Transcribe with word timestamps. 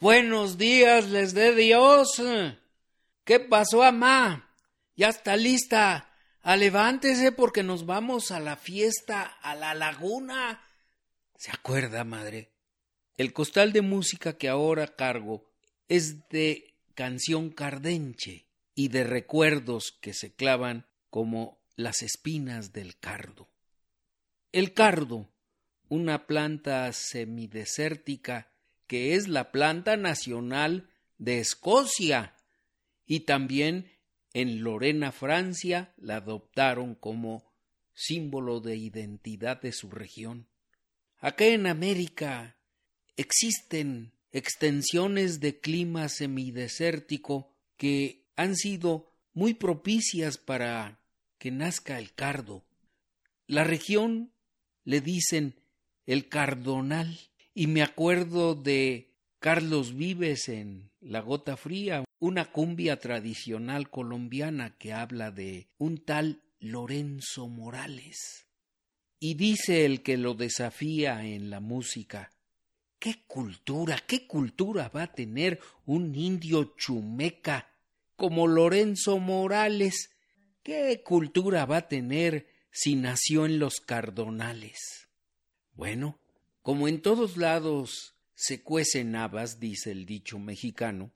Buenos 0.00 0.56
días 0.56 1.10
les 1.10 1.34
dé 1.34 1.54
Dios. 1.54 2.22
¿Qué 3.22 3.38
pasó, 3.38 3.82
amá? 3.82 4.50
Ya 4.96 5.10
está 5.10 5.36
lista. 5.36 6.10
A 6.40 6.56
levántese 6.56 7.32
porque 7.32 7.62
nos 7.62 7.84
vamos 7.84 8.30
a 8.30 8.40
la 8.40 8.56
fiesta, 8.56 9.22
a 9.22 9.54
la 9.54 9.74
laguna. 9.74 10.66
¿Se 11.36 11.50
acuerda, 11.50 12.04
madre? 12.04 12.50
El 13.18 13.34
costal 13.34 13.74
de 13.74 13.82
música 13.82 14.38
que 14.38 14.48
ahora 14.48 14.86
cargo 14.86 15.44
es 15.86 16.26
de 16.30 16.72
canción 16.94 17.50
cardenche 17.50 18.46
y 18.74 18.88
de 18.88 19.04
recuerdos 19.04 19.98
que 20.00 20.14
se 20.14 20.32
clavan 20.32 20.86
como 21.10 21.60
las 21.76 22.00
espinas 22.00 22.72
del 22.72 22.98
cardo. 22.98 23.50
El 24.50 24.72
cardo, 24.72 25.28
una 25.90 26.26
planta 26.26 26.90
semidesértica 26.94 28.49
que 28.90 29.14
es 29.14 29.28
la 29.28 29.52
planta 29.52 29.96
nacional 29.96 30.90
de 31.16 31.38
Escocia 31.38 32.34
y 33.06 33.20
también 33.20 33.88
en 34.32 34.64
Lorena, 34.64 35.12
Francia, 35.12 35.94
la 35.96 36.16
adoptaron 36.16 36.96
como 36.96 37.54
símbolo 37.94 38.58
de 38.58 38.74
identidad 38.74 39.62
de 39.62 39.70
su 39.70 39.90
región. 39.90 40.48
Acá 41.18 41.44
en 41.44 41.68
América 41.68 42.56
existen 43.16 44.10
extensiones 44.32 45.38
de 45.38 45.60
clima 45.60 46.08
semidesértico 46.08 47.54
que 47.76 48.26
han 48.34 48.56
sido 48.56 49.12
muy 49.32 49.54
propicias 49.54 50.36
para 50.36 51.00
que 51.38 51.52
nazca 51.52 51.96
el 51.96 52.12
cardo. 52.12 52.64
La 53.46 53.62
región 53.62 54.32
le 54.82 55.00
dicen 55.00 55.60
el 56.06 56.28
cardonal 56.28 57.29
y 57.60 57.66
me 57.66 57.82
acuerdo 57.82 58.54
de 58.54 59.10
Carlos 59.38 59.94
Vives 59.94 60.48
en 60.48 60.90
La 61.02 61.20
Gota 61.20 61.58
Fría, 61.58 62.06
una 62.18 62.50
cumbia 62.50 62.98
tradicional 62.98 63.90
colombiana 63.90 64.78
que 64.78 64.94
habla 64.94 65.30
de 65.30 65.68
un 65.76 65.98
tal 65.98 66.40
Lorenzo 66.58 67.48
Morales. 67.48 68.46
Y 69.18 69.34
dice 69.34 69.84
el 69.84 70.02
que 70.02 70.16
lo 70.16 70.32
desafía 70.32 71.26
en 71.26 71.50
la 71.50 71.60
música 71.60 72.30
¿Qué 72.98 73.24
cultura, 73.26 73.98
qué 74.06 74.26
cultura 74.26 74.88
va 74.88 75.02
a 75.02 75.12
tener 75.12 75.60
un 75.84 76.14
indio 76.14 76.74
chumeca 76.78 77.74
como 78.16 78.46
Lorenzo 78.46 79.18
Morales? 79.18 80.08
¿Qué 80.62 81.02
cultura 81.04 81.66
va 81.66 81.76
a 81.76 81.88
tener 81.88 82.46
si 82.70 82.94
nació 82.94 83.44
en 83.44 83.58
los 83.58 83.80
cardonales? 83.82 85.10
Bueno, 85.74 86.20
como 86.62 86.88
en 86.88 87.00
todos 87.00 87.36
lados 87.36 88.16
se 88.34 88.62
cuecen 88.62 89.16
habas, 89.16 89.60
dice 89.60 89.90
el 89.90 90.06
dicho 90.06 90.38
mexicano, 90.38 91.12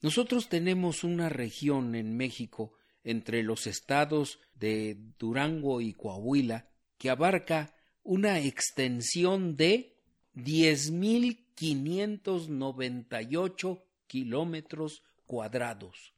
nosotros 0.00 0.48
tenemos 0.48 1.04
una 1.04 1.28
región 1.28 1.94
en 1.94 2.16
México 2.16 2.74
entre 3.04 3.42
los 3.42 3.66
estados 3.66 4.40
de 4.54 4.96
Durango 5.18 5.80
y 5.80 5.92
Coahuila 5.92 6.68
que 6.98 7.10
abarca 7.10 7.74
una 8.02 8.40
extensión 8.40 9.56
de 9.56 9.96
diez 10.34 10.90
mil 10.90 11.46
quinientos 11.54 12.48
noventa 12.48 13.22
y 13.22 13.36
ocho 13.36 13.84
kilómetros 14.06 15.02
cuadrados. 15.26 16.14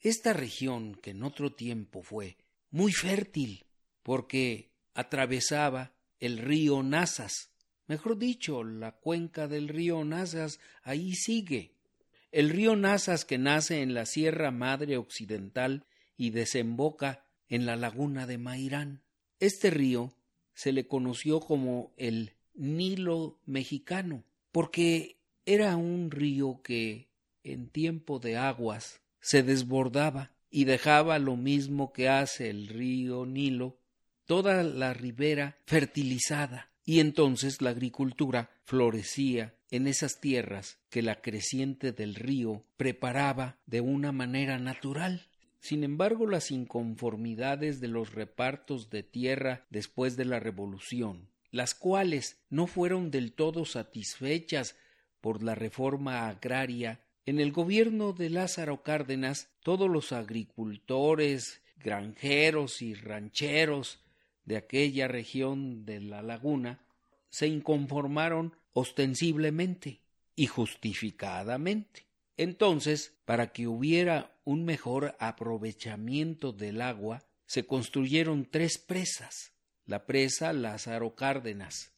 Esta 0.00 0.32
región, 0.32 0.94
que 0.96 1.10
en 1.10 1.22
otro 1.22 1.54
tiempo 1.54 2.02
fue 2.02 2.36
muy 2.70 2.92
fértil, 2.92 3.64
porque 4.02 4.70
atravesaba 4.92 5.94
el 6.20 6.38
río 6.38 6.82
Nazas, 6.82 7.53
mejor 7.86 8.18
dicho, 8.18 8.64
la 8.64 8.92
cuenca 8.92 9.48
del 9.48 9.68
río 9.68 10.04
Nazas 10.04 10.60
ahí 10.82 11.14
sigue. 11.14 11.72
El 12.32 12.50
río 12.50 12.76
Nazas 12.76 13.24
que 13.24 13.38
nace 13.38 13.82
en 13.82 13.94
la 13.94 14.06
Sierra 14.06 14.50
Madre 14.50 14.96
Occidental 14.96 15.84
y 16.16 16.30
desemboca 16.30 17.24
en 17.48 17.66
la 17.66 17.76
laguna 17.76 18.26
de 18.26 18.38
Mairán. 18.38 19.02
Este 19.38 19.70
río 19.70 20.14
se 20.54 20.72
le 20.72 20.86
conoció 20.86 21.40
como 21.40 21.92
el 21.96 22.32
Nilo 22.54 23.38
mexicano, 23.46 24.24
porque 24.52 25.18
era 25.46 25.76
un 25.76 26.10
río 26.10 26.62
que 26.62 27.08
en 27.42 27.68
tiempo 27.68 28.18
de 28.18 28.36
aguas 28.36 29.00
se 29.20 29.42
desbordaba 29.42 30.32
y 30.50 30.64
dejaba 30.64 31.18
lo 31.18 31.36
mismo 31.36 31.92
que 31.92 32.08
hace 32.08 32.48
el 32.48 32.68
río 32.68 33.26
Nilo, 33.26 33.76
toda 34.24 34.62
la 34.62 34.94
ribera 34.94 35.58
fertilizada, 35.66 36.70
y 36.84 37.00
entonces 37.00 37.62
la 37.62 37.70
agricultura 37.70 38.50
florecía 38.64 39.54
en 39.70 39.86
esas 39.86 40.20
tierras 40.20 40.78
que 40.90 41.02
la 41.02 41.20
creciente 41.20 41.92
del 41.92 42.14
río 42.14 42.64
preparaba 42.76 43.58
de 43.66 43.80
una 43.80 44.12
manera 44.12 44.58
natural. 44.58 45.26
Sin 45.60 45.82
embargo, 45.82 46.26
las 46.26 46.50
inconformidades 46.50 47.80
de 47.80 47.88
los 47.88 48.12
repartos 48.12 48.90
de 48.90 49.02
tierra 49.02 49.66
después 49.70 50.16
de 50.16 50.26
la 50.26 50.40
Revolución 50.40 51.28
las 51.54 51.76
cuales 51.76 52.36
no 52.50 52.66
fueron 52.66 53.12
del 53.12 53.32
todo 53.32 53.64
satisfechas 53.64 54.76
por 55.20 55.44
la 55.44 55.54
reforma 55.54 56.26
agraria, 56.28 57.00
en 57.26 57.38
el 57.38 57.52
gobierno 57.52 58.12
de 58.12 58.28
Lázaro 58.28 58.82
Cárdenas 58.82 59.48
todos 59.62 59.88
los 59.88 60.10
agricultores, 60.10 61.62
granjeros 61.76 62.82
y 62.82 62.94
rancheros 62.94 64.00
de 64.44 64.56
aquella 64.56 65.08
región 65.08 65.84
de 65.84 66.00
la 66.00 66.22
laguna 66.22 66.84
se 67.30 67.46
inconformaron 67.48 68.56
ostensiblemente 68.72 70.00
y 70.36 70.46
justificadamente. 70.46 72.06
Entonces, 72.36 73.14
para 73.24 73.52
que 73.52 73.66
hubiera 73.66 74.36
un 74.44 74.64
mejor 74.64 75.16
aprovechamiento 75.18 76.52
del 76.52 76.80
agua, 76.80 77.24
se 77.46 77.66
construyeron 77.66 78.46
tres 78.50 78.78
presas, 78.78 79.52
la 79.86 80.06
presa 80.06 80.52
Lázaro 80.52 81.14
Cárdenas, 81.14 81.92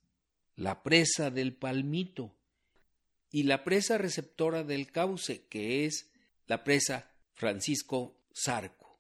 la 0.57 0.83
presa 0.83 1.31
del 1.31 1.55
Palmito 1.55 2.35
y 3.31 3.45
la 3.45 3.65
presa 3.65 3.99
receptora 3.99 4.65
del 4.65 4.91
cauce, 4.91 5.47
que 5.47 5.85
es 5.85 6.11
la 6.47 6.65
presa 6.65 7.11
Francisco 7.35 8.17
Zarco. 8.35 8.99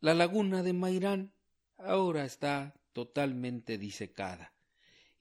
La 0.00 0.14
laguna 0.14 0.62
de 0.62 0.72
Mairán 0.72 1.32
ahora 1.78 2.24
está 2.24 2.74
totalmente 2.92 3.78
disecada 3.78 4.52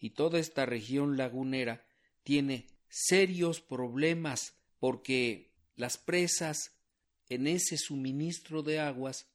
y 0.02 0.10
toda 0.12 0.40
esta 0.40 0.66
región 0.66 1.16
lagunera 1.16 1.86
tiene 2.24 2.68
serios 2.90 3.62
problemas 3.62 4.58
porque 4.80 5.54
las 5.76 5.98
presas 5.98 6.76
en 7.30 7.48
ese 7.48 7.78
suministro 7.78 8.64
de 8.64 8.80
aguas 8.80 9.30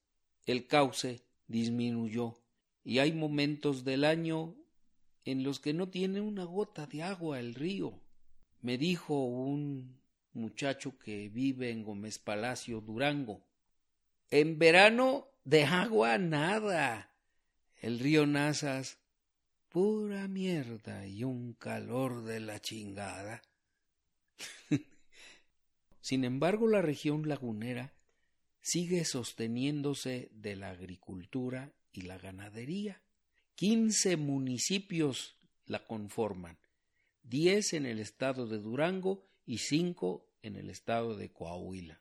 el 0.45 0.67
cauce 0.67 1.23
disminuyó 1.47 2.43
y 2.85 2.99
hay 2.99 3.13
momentos 3.13 3.85
del 3.85 4.05
año 4.05 4.57
en 5.25 5.43
los 5.43 5.61
que 5.61 5.73
no 5.73 5.89
tiene 5.89 6.21
una 6.21 6.45
gota 6.45 6.87
de 6.87 7.03
agua 7.03 7.41
el 7.41 7.55
río. 7.55 8.01
Me 8.61 8.79
dijo 8.79 9.25
un 9.25 10.01
muchacho 10.33 10.99
que 10.99 11.29
vive 11.29 11.71
en 11.71 11.83
Gómez 11.83 12.19
Palacio, 12.19 12.81
Durango. 12.81 13.45
En 14.31 14.59
verano 14.59 15.29
de 15.45 15.65
agua 15.65 16.19
nada. 16.19 17.16
El 17.81 17.99
río 17.99 18.27
Nazas, 18.27 18.99
pura 19.69 20.29
mierda 20.29 21.07
y 21.07 21.25
un 21.25 21.53
calor 21.53 22.25
de 22.25 22.41
la 22.41 22.61
chingada. 22.61 23.43
Sin 26.01 26.25
embargo, 26.25 26.69
la 26.69 26.81
región 26.83 27.29
lagunera 27.29 27.93
sigue 28.63 29.05
sosteniéndose 29.05 30.29
de 30.33 30.57
la 30.57 30.71
agricultura 30.71 31.73
y 31.93 32.03
la 32.03 32.19
ganadería. 32.19 33.03
Quince 33.55 34.17
municipios 34.17 35.37
la 35.67 35.85
conforman, 35.85 36.59
diez 37.23 37.73
en 37.75 37.87
el 37.87 38.01
estado 38.01 38.47
de 38.47 38.59
Durango 38.59 39.29
y 39.45 39.59
cinco 39.59 40.29
en 40.43 40.57
el 40.57 40.71
estado 40.71 41.17
de 41.17 41.33
Coahuila. 41.33 42.01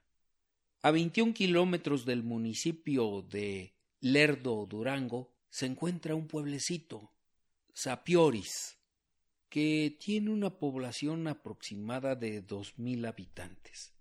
A 0.82 0.92
21 0.92 1.34
kilómetros 1.34 2.06
del 2.06 2.24
municipio 2.24 3.22
de 3.22 3.76
Lerdo, 4.00 4.66
Durango, 4.66 5.35
se 5.56 5.68
encuentra 5.68 6.16
un 6.16 6.28
pueblecito, 6.28 7.14
Sapioris, 7.74 8.78
que 9.48 9.98
tiene 10.02 10.32
una 10.32 10.60
población 10.60 11.30
aproximada 11.30 12.14
de 12.16 12.42
dos 12.42 12.78
mil 12.78 13.06
habitantes, 13.06 13.94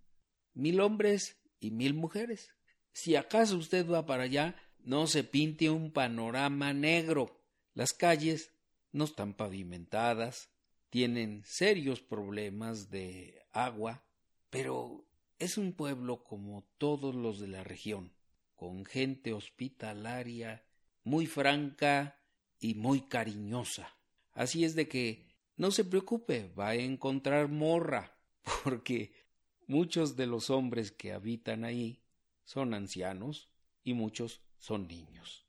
mil 0.52 0.80
hombres 0.80 1.38
y 1.60 1.70
mil 1.70 1.94
mujeres. 1.94 2.50
Si 2.92 3.14
acaso 3.14 3.56
usted 3.56 3.88
va 3.88 4.04
para 4.04 4.24
allá, 4.24 4.56
no 4.80 5.06
se 5.06 5.22
pinte 5.22 5.70
un 5.70 5.92
panorama 5.92 6.72
negro. 6.72 7.40
Las 7.72 7.92
calles 7.92 8.50
no 8.90 9.04
están 9.04 9.32
pavimentadas, 9.32 10.50
tienen 10.90 11.44
serios 11.44 12.00
problemas 12.00 12.90
de 12.90 13.46
agua, 13.52 14.04
pero 14.50 15.06
es 15.38 15.56
un 15.56 15.72
pueblo 15.72 16.24
como 16.24 16.64
todos 16.78 17.14
los 17.14 17.38
de 17.38 17.46
la 17.46 17.62
región, 17.62 18.12
con 18.56 18.84
gente 18.84 19.32
hospitalaria, 19.32 20.64
muy 21.04 21.26
franca 21.26 22.18
y 22.58 22.74
muy 22.74 23.02
cariñosa. 23.02 23.96
Así 24.32 24.64
es 24.64 24.74
de 24.74 24.88
que 24.88 25.28
no 25.56 25.70
se 25.70 25.84
preocupe, 25.84 26.52
va 26.58 26.70
a 26.70 26.74
encontrar 26.74 27.48
morra, 27.48 28.18
porque 28.64 29.24
Muchos 29.66 30.16
de 30.16 30.26
los 30.26 30.50
hombres 30.50 30.92
que 30.92 31.12
habitan 31.12 31.64
ahí 31.64 32.02
son 32.44 32.74
ancianos 32.74 33.48
y 33.82 33.94
muchos 33.94 34.42
son 34.58 34.86
niños. 34.86 35.46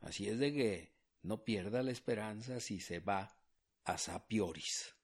Así 0.00 0.28
es 0.28 0.38
de 0.38 0.52
que 0.52 0.92
no 1.22 1.42
pierda 1.42 1.82
la 1.82 1.90
esperanza 1.90 2.60
si 2.60 2.78
se 2.78 3.00
va 3.00 3.36
a 3.84 3.98
Sapioris. 3.98 4.94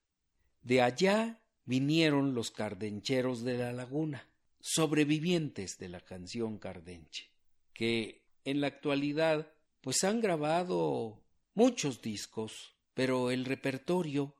De 0.60 0.80
allá 0.80 1.42
vinieron 1.64 2.34
los 2.34 2.52
cardencheros 2.52 3.42
de 3.42 3.58
la 3.58 3.72
laguna, 3.72 4.28
sobrevivientes 4.60 5.78
de 5.78 5.88
la 5.88 6.00
canción 6.00 6.58
cardenche, 6.58 7.32
que 7.74 8.22
en 8.44 8.60
la 8.60 8.68
actualidad 8.68 9.51
pues 9.82 10.04
han 10.04 10.20
grabado 10.20 11.20
muchos 11.54 12.00
discos, 12.00 12.74
pero 12.94 13.30
el 13.30 13.44
repertorio, 13.44 14.34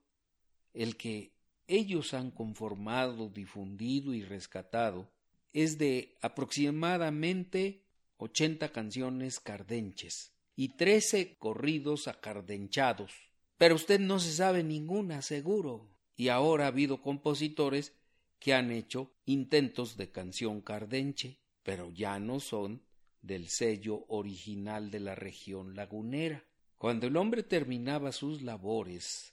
el 0.72 0.96
que 0.96 1.34
ellos 1.66 2.14
han 2.14 2.30
conformado, 2.30 3.28
difundido 3.28 4.14
y 4.14 4.22
rescatado, 4.22 5.10
es 5.52 5.78
de 5.78 6.16
aproximadamente 6.22 7.84
ochenta 8.16 8.70
canciones 8.70 9.40
cardenches 9.40 10.32
y 10.54 10.76
trece 10.76 11.36
corridos 11.38 12.08
acardenchados. 12.08 13.12
Pero 13.58 13.74
usted 13.74 14.00
no 14.00 14.20
se 14.20 14.32
sabe 14.32 14.62
ninguna, 14.62 15.22
seguro. 15.22 15.90
Y 16.16 16.28
ahora 16.28 16.64
ha 16.64 16.68
habido 16.68 17.02
compositores 17.02 17.92
que 18.38 18.54
han 18.54 18.70
hecho 18.70 19.12
intentos 19.24 19.96
de 19.96 20.10
canción 20.10 20.60
cardenche, 20.60 21.40
pero 21.62 21.90
ya 21.90 22.18
no 22.18 22.38
son 22.38 22.82
del 23.22 23.48
sello 23.48 24.04
original 24.08 24.90
de 24.90 25.00
la 25.00 25.14
región 25.14 25.74
lagunera. 25.74 26.44
Cuando 26.76 27.06
el 27.06 27.16
hombre 27.16 27.44
terminaba 27.44 28.12
sus 28.12 28.42
labores, 28.42 29.32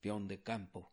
peón 0.00 0.28
de 0.28 0.42
campo, 0.42 0.90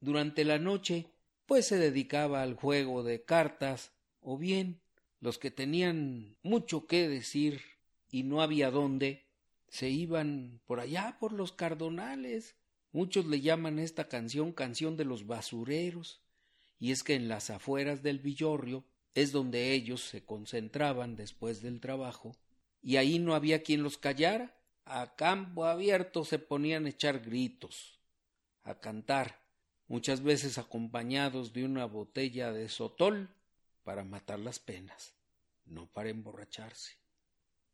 durante 0.00 0.44
la 0.44 0.58
noche, 0.58 1.06
pues 1.46 1.66
se 1.66 1.76
dedicaba 1.76 2.42
al 2.42 2.54
juego 2.54 3.02
de 3.02 3.24
cartas, 3.24 3.92
o 4.20 4.38
bien 4.38 4.80
los 5.20 5.38
que 5.38 5.50
tenían 5.50 6.36
mucho 6.42 6.86
que 6.86 7.08
decir 7.08 7.60
y 8.10 8.22
no 8.22 8.42
había 8.42 8.70
dónde, 8.70 9.26
se 9.68 9.88
iban 9.88 10.60
por 10.66 10.80
allá 10.80 11.16
por 11.18 11.32
los 11.32 11.52
cardonales. 11.52 12.56
Muchos 12.92 13.26
le 13.26 13.40
llaman 13.40 13.78
esta 13.78 14.08
canción 14.08 14.52
canción 14.52 14.96
de 14.96 15.04
los 15.04 15.26
basureros, 15.26 16.20
y 16.78 16.90
es 16.90 17.02
que 17.02 17.14
en 17.14 17.28
las 17.28 17.50
afueras 17.50 18.02
del 18.02 18.18
villorrio 18.18 18.84
es 19.14 19.32
donde 19.32 19.72
ellos 19.72 20.02
se 20.02 20.24
concentraban 20.24 21.16
después 21.16 21.62
del 21.62 21.80
trabajo, 21.80 22.36
y 22.80 22.96
ahí 22.96 23.18
no 23.18 23.34
había 23.34 23.62
quien 23.62 23.82
los 23.82 23.98
callara. 23.98 24.58
A 24.84 25.14
campo 25.14 25.64
abierto 25.64 26.24
se 26.24 26.38
ponían 26.38 26.86
a 26.86 26.88
echar 26.88 27.20
gritos, 27.20 28.00
a 28.62 28.80
cantar, 28.80 29.40
muchas 29.86 30.22
veces 30.22 30.58
acompañados 30.58 31.52
de 31.52 31.64
una 31.64 31.84
botella 31.84 32.52
de 32.52 32.68
sotol 32.68 33.30
para 33.84 34.04
matar 34.04 34.40
las 34.40 34.58
penas, 34.58 35.14
no 35.64 35.86
para 35.92 36.08
emborracharse. 36.08 36.98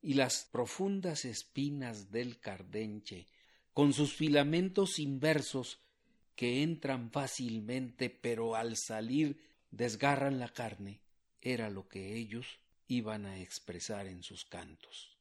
Y 0.01 0.15
las 0.15 0.45
profundas 0.45 1.25
espinas 1.25 2.11
del 2.11 2.41
cardenche, 2.41 3.29
con 3.73 3.93
sus 3.93 4.15
filamentos 4.15 4.99
inversos 4.99 5.81
que 6.35 6.63
entran 6.63 7.11
fácilmente 7.11 8.11
pero 8.11 8.55
al 8.55 8.77
salir 8.77 9.41
desgarran 9.71 10.39
la 10.39 10.49
carne, 10.49 11.01
era 11.41 11.71
lo 11.71 11.89
que 11.89 12.17
ellos 12.17 12.59
iban 12.87 13.27
a 13.27 13.39
expresar 13.39 14.07
en 14.07 14.23
sus 14.23 14.45
cantos. 14.45 15.19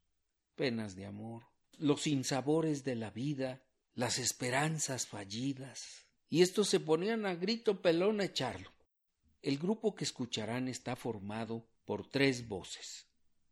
Penas 0.56 0.96
de 0.96 1.06
amor, 1.06 1.44
los 1.78 2.04
sinsabores 2.04 2.84
de 2.84 2.96
la 2.96 3.12
vida, 3.12 3.62
las 3.94 4.18
esperanzas 4.18 5.08
fallidas, 5.08 6.06
y 6.30 6.42
estos 6.42 6.69
se 6.69 6.80
ponían 6.80 7.25
a 7.25 7.36
grito 7.36 7.81
pelón 7.81 8.22
a 8.22 8.25
echarlo. 8.25 8.72
El 9.42 9.58
grupo 9.58 9.96
que 9.96 10.04
escucharán 10.04 10.68
está 10.68 10.96
formado 10.96 11.68
por 11.86 12.10
tres 12.10 12.48
voces, 12.48 13.08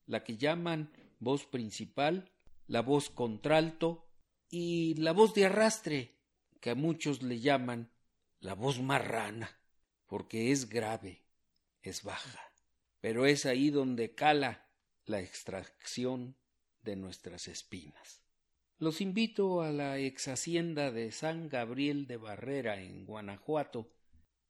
la 0.05 0.23
que 0.23 0.37
llaman 0.37 0.91
voz 1.19 1.45
principal, 1.45 2.31
la 2.67 2.81
voz 2.81 3.09
contralto 3.09 4.07
y 4.49 4.95
la 4.95 5.13
voz 5.13 5.33
de 5.33 5.45
arrastre, 5.45 6.17
que 6.59 6.71
a 6.71 6.75
muchos 6.75 7.21
le 7.21 7.39
llaman 7.39 7.91
la 8.39 8.55
voz 8.55 8.81
marrana, 8.81 9.59
porque 10.07 10.51
es 10.51 10.67
grave, 10.67 11.23
es 11.81 12.03
baja, 12.03 12.41
pero 13.05 13.27
es 13.27 13.45
ahí 13.45 13.69
donde 13.69 14.15
cala 14.15 14.67
la 15.05 15.19
extracción 15.19 16.35
de 16.81 16.95
nuestras 16.95 17.47
espinas. 17.47 18.23
Los 18.79 18.99
invito 18.99 19.61
a 19.61 19.71
la 19.71 19.99
ex 19.99 20.27
hacienda 20.27 20.89
de 20.89 21.11
San 21.11 21.47
Gabriel 21.47 22.07
de 22.07 22.17
Barrera 22.17 22.81
en 22.81 23.05
Guanajuato 23.05 23.93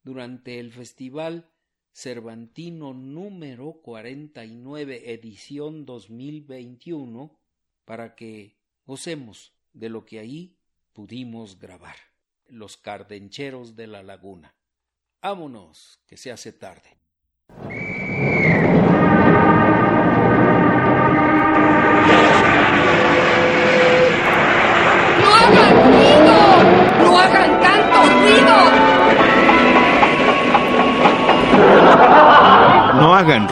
durante 0.04 0.58
el 0.62 0.72
Festival 0.72 1.52
Cervantino 1.92 2.94
número 2.94 3.82
49 3.82 5.12
edición 5.12 5.86
2021 5.86 7.38
para 7.84 8.16
que 8.16 8.56
gocemos 8.86 9.52
de 9.74 9.90
lo 9.90 10.06
que 10.06 10.20
ahí 10.20 10.58
pudimos 10.94 11.60
grabar. 11.60 11.98
Los 12.48 12.78
cardencheros 12.78 13.76
de 13.76 13.88
la 13.88 14.02
laguna. 14.02 14.56
Vámonos, 15.22 16.00
que 16.08 16.16
se 16.16 16.32
hace 16.32 16.54
tarde. 16.54 17.05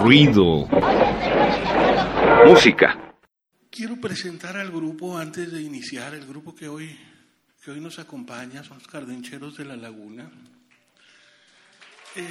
Ruido. 0.03 0.67
Música. 2.45 3.15
Quiero 3.71 3.95
presentar 4.01 4.57
al 4.57 4.69
grupo 4.69 5.17
antes 5.17 5.49
de 5.49 5.61
iniciar, 5.61 6.13
el 6.13 6.27
grupo 6.27 6.53
que 6.53 6.67
hoy, 6.67 6.99
que 7.63 7.71
hoy 7.71 7.79
nos 7.79 7.99
acompaña, 7.99 8.63
son 8.63 8.79
los 8.79 8.87
Cardencheros 8.87 9.55
de 9.55 9.63
la 9.63 9.77
Laguna. 9.77 10.29
Eh, 12.17 12.27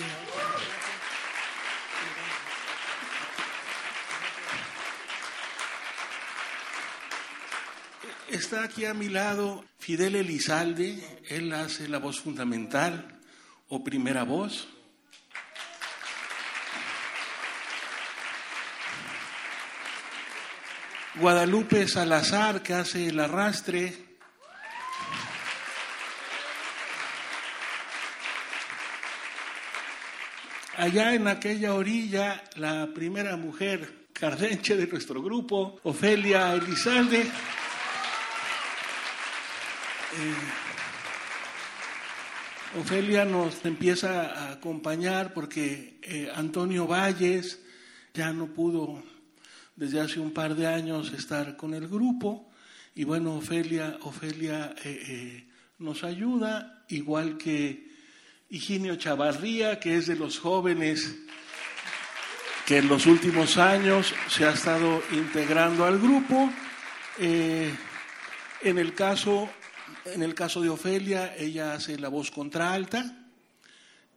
está 8.30 8.64
aquí 8.64 8.84
a 8.84 8.92
mi 8.92 9.08
lado 9.08 9.64
Fidel 9.78 10.16
Elizalde, 10.16 11.23
él 11.30 11.50
hace 11.54 11.88
la 11.88 11.99
voz 11.99 12.20
fundamental 12.20 13.18
o 13.68 13.82
primera 13.82 14.25
voz. 14.25 14.68
Guadalupe 21.14 21.87
Salazar, 21.88 22.62
que 22.62 22.73
hace 22.73 23.09
el 23.09 23.21
arrastre. 23.21 23.92
Allá 30.78 31.12
en 31.14 31.28
aquella 31.28 31.75
orilla, 31.75 32.42
la 32.57 32.88
primera 32.95 33.37
mujer 33.37 34.07
cardenche 34.14 34.75
de 34.75 34.87
nuestro 34.87 35.23
grupo, 35.23 35.78
Ofelia 35.83 36.54
Elizalde. 36.54 37.21
Eh, 37.21 37.28
Ofelia 42.81 43.26
nos 43.26 43.62
empieza 43.66 44.33
a 44.33 44.52
acompañar 44.52 45.35
porque 45.35 45.99
eh, 46.00 46.33
Antonio 46.35 46.87
Valles 46.87 47.61
ya 48.14 48.33
no 48.33 48.47
pudo 48.47 49.12
desde 49.76 50.00
hace 50.00 50.21
un 50.21 50.33
par 50.33 50.55
de 50.55 50.67
años 50.67 51.12
estar 51.12 51.57
con 51.57 51.75
el 51.75 51.88
grupo. 51.88 52.50
Y 52.95 53.05
bueno, 53.05 53.37
Ofelia, 53.37 53.99
Ofelia 54.02 54.75
eh, 54.85 55.02
eh, 55.09 55.49
nos 55.79 56.05
ayuda, 56.05 56.85
igual 56.88 57.38
que 57.38 57.91
Higinio 58.50 58.97
Chavarría, 58.97 59.81
que 59.81 59.97
es 59.97 60.07
de 60.07 60.17
los 60.17 60.38
jóvenes 60.38 61.17
que 62.67 62.79
en 62.79 62.88
los 62.88 63.07
últimos 63.07 63.57
años 63.57 64.14
se 64.29 64.45
ha 64.45 64.50
estado 64.50 65.02
integrando 65.12 65.85
al 65.85 65.99
grupo. 65.99 66.50
Eh, 67.19 67.75
en, 68.61 68.79
el 68.79 68.95
caso, 68.95 69.49
en 70.05 70.23
el 70.23 70.35
caso 70.35 70.61
de 70.61 70.69
Ofelia, 70.69 71.35
ella 71.37 71.73
hace 71.73 71.99
la 71.99 72.09
voz 72.09 72.31
contralta. 72.31 73.26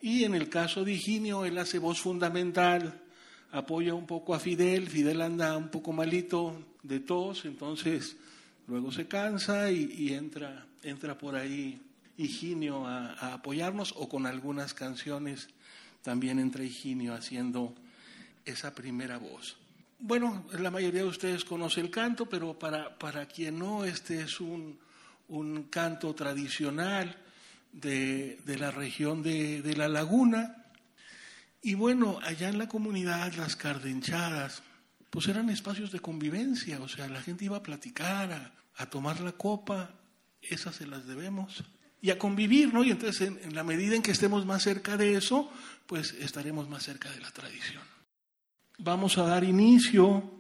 Y 0.01 0.25
en 0.25 0.35
el 0.35 0.49
caso 0.49 0.83
de 0.83 0.91
Higinio, 0.91 1.45
él 1.45 1.57
hace 1.57 1.79
voz 1.79 1.99
fundamental 2.01 3.04
apoya 3.51 3.93
un 3.93 4.05
poco 4.05 4.33
a 4.33 4.39
Fidel, 4.39 4.89
Fidel 4.89 5.21
anda 5.21 5.55
un 5.57 5.69
poco 5.69 5.93
malito 5.93 6.61
de 6.83 6.99
tos, 6.99 7.45
entonces 7.45 8.17
luego 8.67 8.91
se 8.91 9.07
cansa 9.07 9.71
y, 9.71 10.13
entra, 10.13 10.65
entra 10.83 11.17
por 11.17 11.35
ahí 11.35 11.81
Higinio 12.17 12.85
a, 12.85 13.33
apoyarnos 13.33 13.93
o 13.97 14.07
con 14.07 14.25
algunas 14.25 14.73
canciones 14.73 15.49
también 16.01 16.39
entra 16.39 16.63
Higinio 16.63 17.13
haciendo 17.13 17.73
esa 18.45 18.73
primera 18.73 19.17
voz. 19.17 19.57
Bueno, 19.99 20.45
la 20.59 20.69
mayoría 20.69 21.01
de 21.01 21.09
ustedes 21.09 21.45
conoce 21.45 21.81
el 21.81 21.89
canto, 21.89 22.27
pero 22.27 22.59
para, 22.59 22.97
para 22.97 23.25
quien 23.25 23.57
no, 23.57 23.85
este 23.85 24.21
es 24.21 24.39
un, 24.39 24.77
un 25.29 25.63
canto 25.63 26.13
tradicional 26.13 27.17
de, 27.71 28.37
de 28.45 28.57
la 28.57 28.71
región 28.71 29.23
de, 29.23 29.61
de 29.61 29.75
la 29.75 29.87
laguna 29.87 30.64
Y 31.65 31.73
bueno, 31.73 32.19
allá 32.21 32.49
en 32.49 32.59
la 32.59 32.67
comunidad, 32.67 33.33
las 33.33 33.55
cardenchadas, 33.55 34.61
pues 35.09 35.27
eran 35.27 35.49
espacios 35.49 35.91
de 35.91 35.99
convivencia, 35.99 36.79
o 36.79 36.87
sea, 36.87 37.07
la 37.07 37.23
gente 37.23 37.45
iba 37.45 37.57
a 37.57 37.63
platicar, 37.63 38.53
a, 38.75 38.85
tomar 38.91 39.19
la 39.19 39.31
copa, 39.31 39.95
esas 40.43 40.75
se 40.75 40.85
las 40.85 41.07
debemos, 41.07 41.63
y 42.03 42.11
a 42.11 42.19
convivir, 42.19 42.71
¿no? 42.71 42.83
Y 42.83 42.91
entonces, 42.91 43.31
en, 43.41 43.55
la 43.55 43.63
medida 43.63 43.95
en 43.95 44.03
que 44.03 44.11
estemos 44.11 44.45
más 44.45 44.61
cerca 44.61 44.95
de 44.95 45.15
eso, 45.15 45.51
pues 45.87 46.13
estaremos 46.19 46.69
más 46.69 46.83
cerca 46.83 47.09
de 47.09 47.19
la 47.19 47.31
tradición. 47.31 47.81
Vamos 48.77 49.17
a 49.17 49.23
dar 49.23 49.43
inicio 49.43 50.37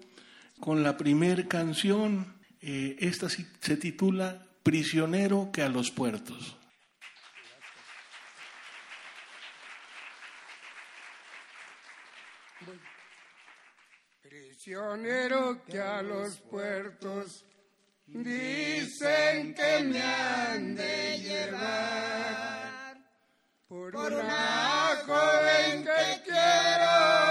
con 0.59 0.83
la 0.83 0.95
primer 0.95 1.47
canción, 1.47 2.35
eh, 2.61 2.97
esta 2.99 3.29
se 3.29 3.77
titula 3.77 4.45
Prisionero 4.61 5.49
que 5.51 5.63
a 5.63 5.69
los 5.69 5.89
puertos. 5.89 6.55
Prisionero 14.65 15.61
que 15.63 15.79
a 15.79 16.01
los 16.01 16.37
puertos 16.37 17.45
dicen 18.07 19.53
que 19.53 19.83
me 19.83 20.01
han 20.01 20.75
de 20.75 21.19
llevar 21.19 22.97
por, 23.67 23.95
una 23.95 25.03
joven 25.05 25.83
que 25.83 26.23
quiero. 26.23 27.24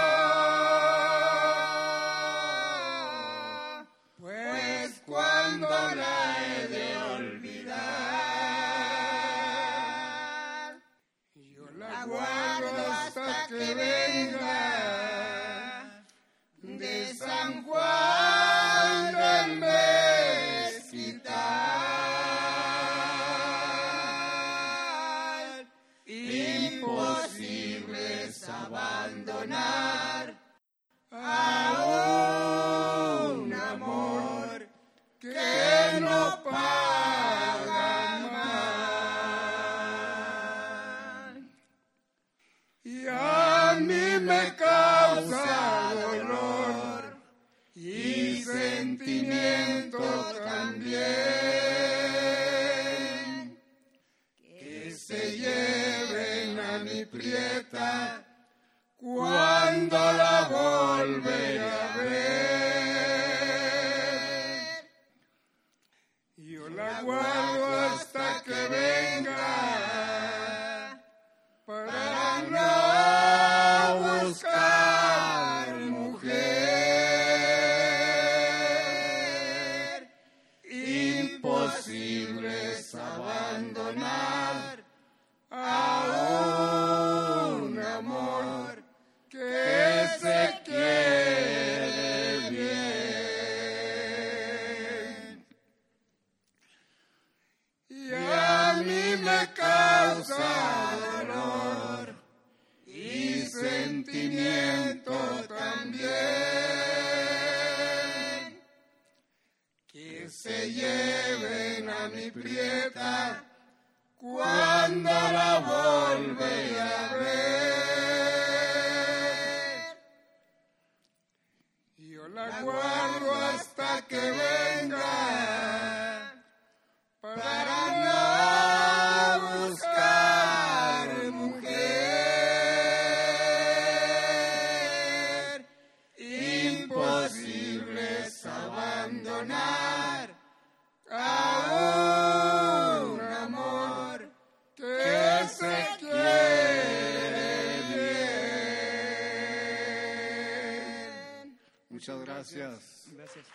Gracias. 152.53 153.07
Gracias. 153.11 153.45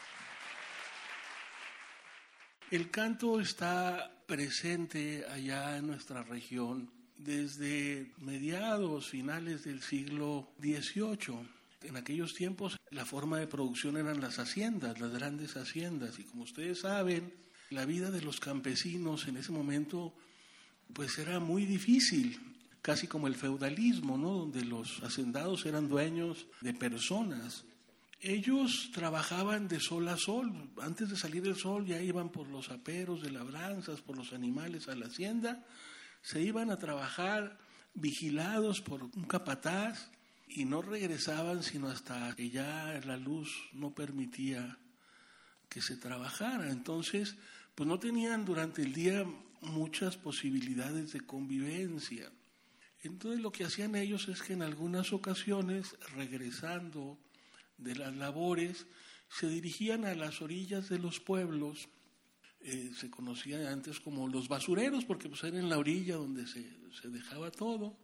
El 2.70 2.90
canto 2.90 3.40
está 3.40 4.12
presente 4.26 5.24
allá 5.26 5.76
en 5.76 5.88
nuestra 5.88 6.22
región 6.22 6.90
desde 7.18 8.12
mediados, 8.18 9.08
finales 9.08 9.64
del 9.64 9.82
siglo 9.82 10.52
XVIII. 10.60 11.48
En 11.82 11.96
aquellos 11.96 12.34
tiempos 12.34 12.76
la 12.90 13.04
forma 13.04 13.38
de 13.38 13.46
producción 13.46 13.96
eran 13.96 14.20
las 14.20 14.38
haciendas, 14.38 15.00
las 15.00 15.12
grandes 15.12 15.56
haciendas. 15.56 16.18
Y 16.18 16.24
como 16.24 16.44
ustedes 16.44 16.80
saben, 16.80 17.34
la 17.70 17.86
vida 17.86 18.10
de 18.10 18.22
los 18.22 18.40
campesinos 18.40 19.26
en 19.26 19.36
ese 19.36 19.52
momento 19.52 20.14
pues 20.92 21.18
era 21.18 21.38
muy 21.40 21.66
difícil, 21.66 22.38
casi 22.82 23.06
como 23.06 23.26
el 23.26 23.36
feudalismo, 23.36 24.18
¿no? 24.18 24.30
donde 24.30 24.64
los 24.64 25.02
hacendados 25.02 25.66
eran 25.66 25.88
dueños 25.88 26.46
de 26.60 26.74
personas. 26.74 27.64
Ellos 28.20 28.90
trabajaban 28.92 29.66
de 29.66 29.80
sol 29.80 30.06
a 30.08 30.16
sol. 30.18 30.70
Antes 30.82 31.08
de 31.08 31.16
salir 31.16 31.46
el 31.46 31.56
sol 31.56 31.86
ya 31.86 32.00
iban 32.02 32.30
por 32.30 32.48
los 32.48 32.70
aperos 32.70 33.22
de 33.22 33.30
labranzas, 33.30 34.02
por 34.02 34.16
los 34.16 34.34
animales 34.34 34.88
a 34.88 34.94
la 34.94 35.06
hacienda. 35.06 35.64
Se 36.20 36.42
iban 36.42 36.70
a 36.70 36.78
trabajar 36.78 37.58
vigilados 37.94 38.82
por 38.82 39.04
un 39.04 39.24
capataz 39.24 40.10
y 40.46 40.66
no 40.66 40.82
regresaban 40.82 41.62
sino 41.62 41.88
hasta 41.88 42.34
que 42.36 42.50
ya 42.50 43.00
la 43.06 43.16
luz 43.16 43.50
no 43.72 43.94
permitía 43.94 44.78
que 45.70 45.80
se 45.80 45.96
trabajara. 45.96 46.70
Entonces, 46.70 47.36
pues 47.74 47.88
no 47.88 47.98
tenían 47.98 48.44
durante 48.44 48.82
el 48.82 48.92
día 48.92 49.24
muchas 49.62 50.18
posibilidades 50.18 51.12
de 51.12 51.20
convivencia. 51.22 52.30
Entonces 53.02 53.40
lo 53.40 53.50
que 53.50 53.64
hacían 53.64 53.94
ellos 53.94 54.28
es 54.28 54.42
que 54.42 54.52
en 54.52 54.62
algunas 54.62 55.14
ocasiones, 55.14 55.96
regresando 56.14 57.18
de 57.80 57.96
las 57.96 58.14
labores, 58.16 58.86
se 59.28 59.48
dirigían 59.48 60.04
a 60.04 60.14
las 60.14 60.42
orillas 60.42 60.88
de 60.88 60.98
los 60.98 61.20
pueblos, 61.20 61.88
eh, 62.60 62.90
se 62.96 63.10
conocían 63.10 63.66
antes 63.66 64.00
como 64.00 64.28
los 64.28 64.48
basureros, 64.48 65.04
porque 65.04 65.28
pues 65.28 65.42
era 65.44 65.58
en 65.58 65.68
la 65.68 65.78
orilla 65.78 66.16
donde 66.16 66.46
se, 66.46 66.78
se 67.00 67.08
dejaba 67.08 67.50
todo, 67.50 67.96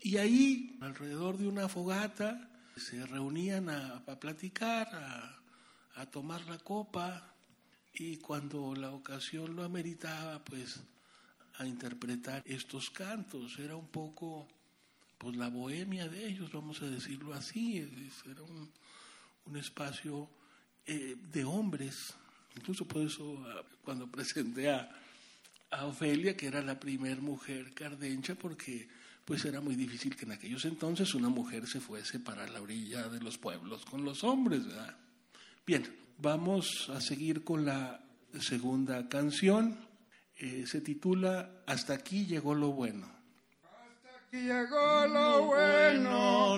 y 0.00 0.16
ahí, 0.16 0.78
alrededor 0.80 1.36
de 1.36 1.46
una 1.46 1.68
fogata, 1.68 2.50
se 2.76 3.04
reunían 3.06 3.68
a, 3.68 4.04
platicar, 4.18 4.88
a, 4.94 5.42
a 5.96 6.06
tomar 6.06 6.46
la 6.46 6.58
copa, 6.58 7.34
y 7.92 8.16
cuando 8.16 8.74
la 8.74 8.92
ocasión 8.92 9.56
lo 9.56 9.64
ameritaba, 9.64 10.42
pues 10.44 10.80
a 11.58 11.66
interpretar 11.66 12.42
estos 12.46 12.90
cantos. 12.90 13.58
Era 13.58 13.76
un 13.76 13.88
poco 13.88 14.48
pues 15.18 15.36
la 15.36 15.48
bohemia 15.48 16.08
de 16.08 16.26
ellos, 16.26 16.50
vamos 16.52 16.80
a 16.80 16.88
decirlo 16.88 17.34
así. 17.34 17.86
Era 18.26 18.42
un, 18.42 18.72
un 19.50 19.56
espacio 19.56 20.28
eh, 20.86 21.16
de 21.32 21.44
hombres. 21.44 22.14
Incluso 22.56 22.86
por 22.86 23.02
eso 23.02 23.44
cuando 23.82 24.06
presenté 24.06 24.70
a, 24.70 24.90
a 25.70 25.86
Ofelia, 25.86 26.36
que 26.36 26.46
era 26.46 26.62
la 26.62 26.78
primer 26.78 27.20
mujer 27.20 27.72
cardencha, 27.74 28.34
porque 28.34 28.88
pues 29.24 29.44
era 29.44 29.60
muy 29.60 29.76
difícil 29.76 30.16
que 30.16 30.24
en 30.24 30.32
aquellos 30.32 30.64
entonces 30.64 31.14
una 31.14 31.28
mujer 31.28 31.66
se 31.66 31.80
fuese 31.80 32.18
para 32.18 32.48
la 32.48 32.60
orilla 32.60 33.08
de 33.08 33.20
los 33.20 33.38
pueblos 33.38 33.84
con 33.84 34.04
los 34.04 34.24
hombres. 34.24 34.66
¿verdad? 34.66 34.96
Bien, 35.66 35.84
vamos 36.18 36.90
a 36.90 37.00
seguir 37.00 37.44
con 37.44 37.64
la 37.64 38.00
segunda 38.40 39.08
canción. 39.08 39.78
Eh, 40.36 40.64
se 40.66 40.80
titula 40.80 41.62
Hasta 41.66 41.94
aquí 41.94 42.26
llegó 42.26 42.54
lo 42.54 42.72
bueno. 42.72 43.06
Hasta 43.62 44.26
aquí 44.26 44.42
llegó 44.42 45.06
lo 45.06 45.44
bueno, 45.46 46.56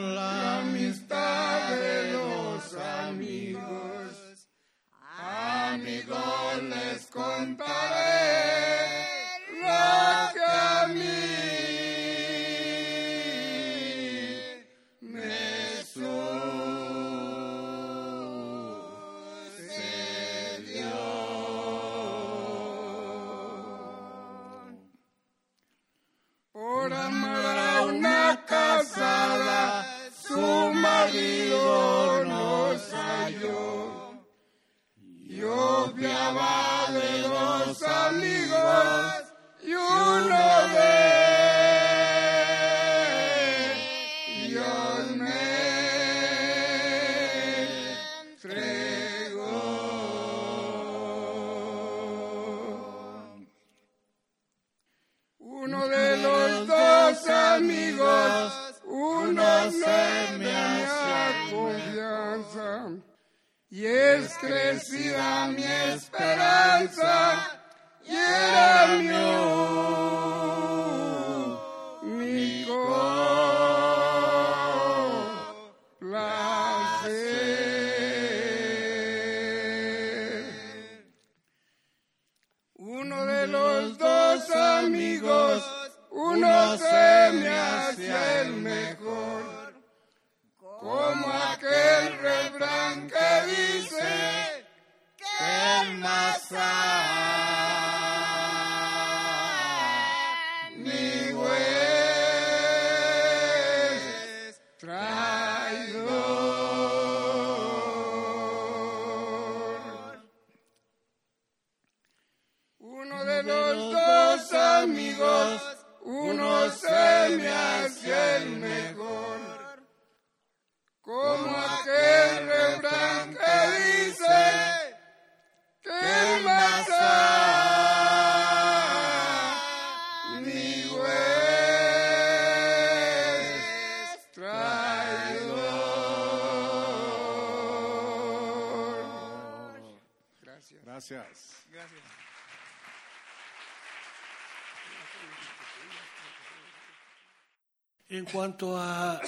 En 148.22 148.30
cuanto 148.30 148.78
a, 148.78 149.20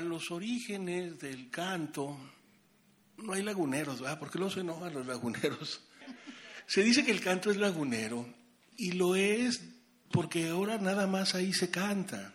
los 0.00 0.30
orígenes 0.30 1.18
del 1.18 1.50
canto, 1.50 2.18
no 3.18 3.34
hay 3.34 3.42
laguneros, 3.42 4.00
¿verdad? 4.00 4.18
¿Por 4.18 4.30
qué 4.30 4.38
los 4.38 4.56
enojan 4.56 4.94
los 4.94 5.06
laguneros? 5.06 5.82
Se 6.66 6.82
dice 6.82 7.04
que 7.04 7.10
el 7.10 7.20
canto 7.20 7.50
es 7.50 7.58
lagunero 7.58 8.26
y 8.78 8.92
lo 8.92 9.16
es 9.16 9.62
porque 10.10 10.48
ahora 10.48 10.78
nada 10.78 11.06
más 11.06 11.34
ahí 11.34 11.52
se 11.52 11.70
canta, 11.70 12.32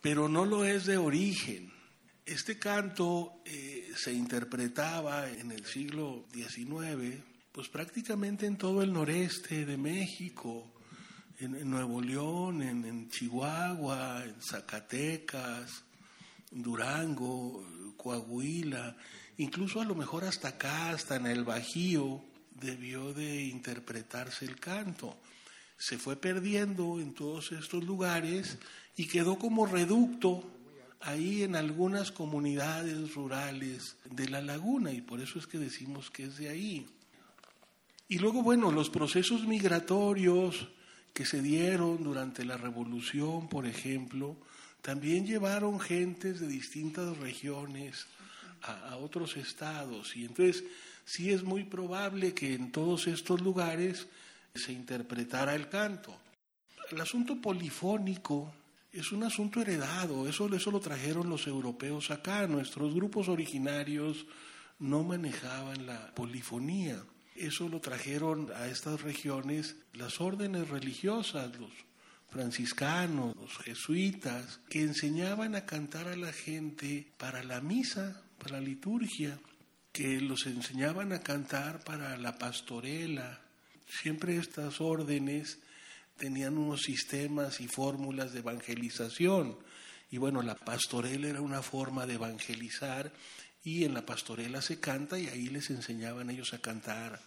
pero 0.00 0.26
no 0.26 0.46
lo 0.46 0.64
es 0.64 0.86
de 0.86 0.96
origen. 0.96 1.70
Este 2.24 2.58
canto 2.58 3.42
eh, 3.44 3.92
se 3.94 4.14
interpretaba 4.14 5.28
en 5.28 5.52
el 5.52 5.66
siglo 5.66 6.24
XIX, 6.32 7.22
pues 7.52 7.68
prácticamente 7.68 8.46
en 8.46 8.56
todo 8.56 8.82
el 8.82 8.90
noreste 8.90 9.66
de 9.66 9.76
México, 9.76 10.72
en, 11.38 11.70
Nuevo 11.70 12.00
León, 12.00 12.62
en, 12.62 12.84
en 12.84 13.08
Chihuahua, 13.08 14.24
en 14.24 14.40
Zacatecas, 14.40 15.82
Durango, 16.50 17.64
Coahuila, 17.96 18.96
incluso 19.38 19.80
a 19.80 19.84
lo 19.84 19.94
mejor 19.94 20.24
hasta 20.24 20.48
acá, 20.48 20.90
hasta 20.90 21.16
en 21.16 21.26
el 21.26 21.44
Bajío, 21.44 22.22
debió 22.60 23.12
de 23.12 23.44
interpretarse 23.44 24.44
el 24.44 24.58
canto. 24.58 25.16
Se 25.76 25.98
fue 25.98 26.16
perdiendo 26.16 27.00
en 27.00 27.12
todos 27.14 27.52
estos 27.52 27.84
lugares 27.84 28.58
y 28.96 29.06
quedó 29.06 29.38
como 29.38 29.66
reducto 29.66 30.42
ahí 31.00 31.42
en 31.42 31.54
algunas 31.54 32.10
comunidades 32.10 33.14
rurales 33.14 33.96
de 34.10 34.28
la 34.28 34.40
laguna 34.40 34.92
y 34.92 35.02
por 35.02 35.20
eso 35.20 35.38
es 35.38 35.46
que 35.46 35.58
decimos 35.58 36.10
que 36.10 36.24
es 36.24 36.38
de 36.38 36.48
ahí. 36.48 36.86
Y 38.08 38.18
luego, 38.18 38.42
bueno, 38.42 38.70
los 38.70 38.88
procesos 38.88 39.46
migratorios 39.46 40.68
que 41.16 41.24
se 41.24 41.40
dieron 41.40 42.04
durante 42.04 42.44
la 42.44 42.58
revolución, 42.58 43.48
por 43.48 43.64
ejemplo, 43.64 44.36
también 44.82 45.26
llevaron 45.26 45.80
gentes 45.80 46.40
de 46.40 46.46
distintas 46.46 47.16
regiones 47.16 48.06
a, 48.60 48.96
otros 48.96 49.38
estados. 49.38 50.14
Y 50.14 50.26
entonces 50.26 50.64
sí 51.06 51.32
es 51.32 51.42
muy 51.42 51.64
probable 51.64 52.34
que 52.34 52.52
en 52.52 52.70
todos 52.70 53.06
estos 53.06 53.40
lugares 53.40 54.08
se 54.54 54.72
interpretara 54.74 55.54
el 55.54 55.70
canto. 55.70 56.14
El 56.90 57.00
asunto 57.00 57.40
polifónico 57.40 58.52
es 58.92 59.10
un 59.10 59.24
asunto 59.24 59.62
heredado, 59.62 60.28
eso, 60.28 60.54
eso 60.54 60.70
lo 60.70 60.80
trajeron 60.80 61.30
los 61.30 61.46
europeos 61.46 62.10
acá. 62.10 62.46
Nuestros 62.46 62.94
grupos 62.94 63.30
originarios 63.30 64.26
no 64.80 65.02
manejaban 65.02 65.86
la 65.86 66.14
polifonía. 66.14 67.02
Eso 67.38 67.68
lo 67.68 67.80
trajeron 67.80 68.50
a 68.54 68.66
estas 68.66 69.02
regiones 69.02 69.76
las 69.92 70.20
órdenes 70.20 70.68
religiosas, 70.68 71.54
los 71.58 71.70
franciscanos, 72.28 73.36
los 73.36 73.56
jesuitas, 73.58 74.60
que 74.68 74.82
enseñaban 74.82 75.54
a 75.54 75.66
cantar 75.66 76.08
a 76.08 76.16
la 76.16 76.32
gente 76.32 77.12
para 77.18 77.42
la 77.42 77.60
misa, 77.60 78.22
para 78.38 78.60
la 78.60 78.66
liturgia, 78.66 79.38
que 79.92 80.20
los 80.20 80.46
enseñaban 80.46 81.12
a 81.12 81.20
cantar 81.20 81.82
para 81.84 82.16
la 82.16 82.38
pastorela. 82.38 83.40
Siempre 83.88 84.36
estas 84.36 84.80
órdenes 84.80 85.58
tenían 86.16 86.58
unos 86.58 86.82
sistemas 86.82 87.60
y 87.60 87.68
fórmulas 87.68 88.32
de 88.32 88.40
evangelización. 88.40 89.56
Y 90.10 90.18
bueno, 90.18 90.42
la 90.42 90.54
pastorela 90.54 91.28
era 91.28 91.40
una 91.40 91.62
forma 91.62 92.06
de 92.06 92.14
evangelizar 92.14 93.12
y 93.66 93.82
en 93.82 93.94
la 93.94 94.06
pastorela 94.06 94.62
se 94.62 94.78
canta 94.78 95.18
y 95.18 95.26
ahí 95.26 95.48
les 95.48 95.70
enseñaban 95.70 96.30
ellos 96.30 96.54
a 96.54 96.60
cantar 96.60 97.20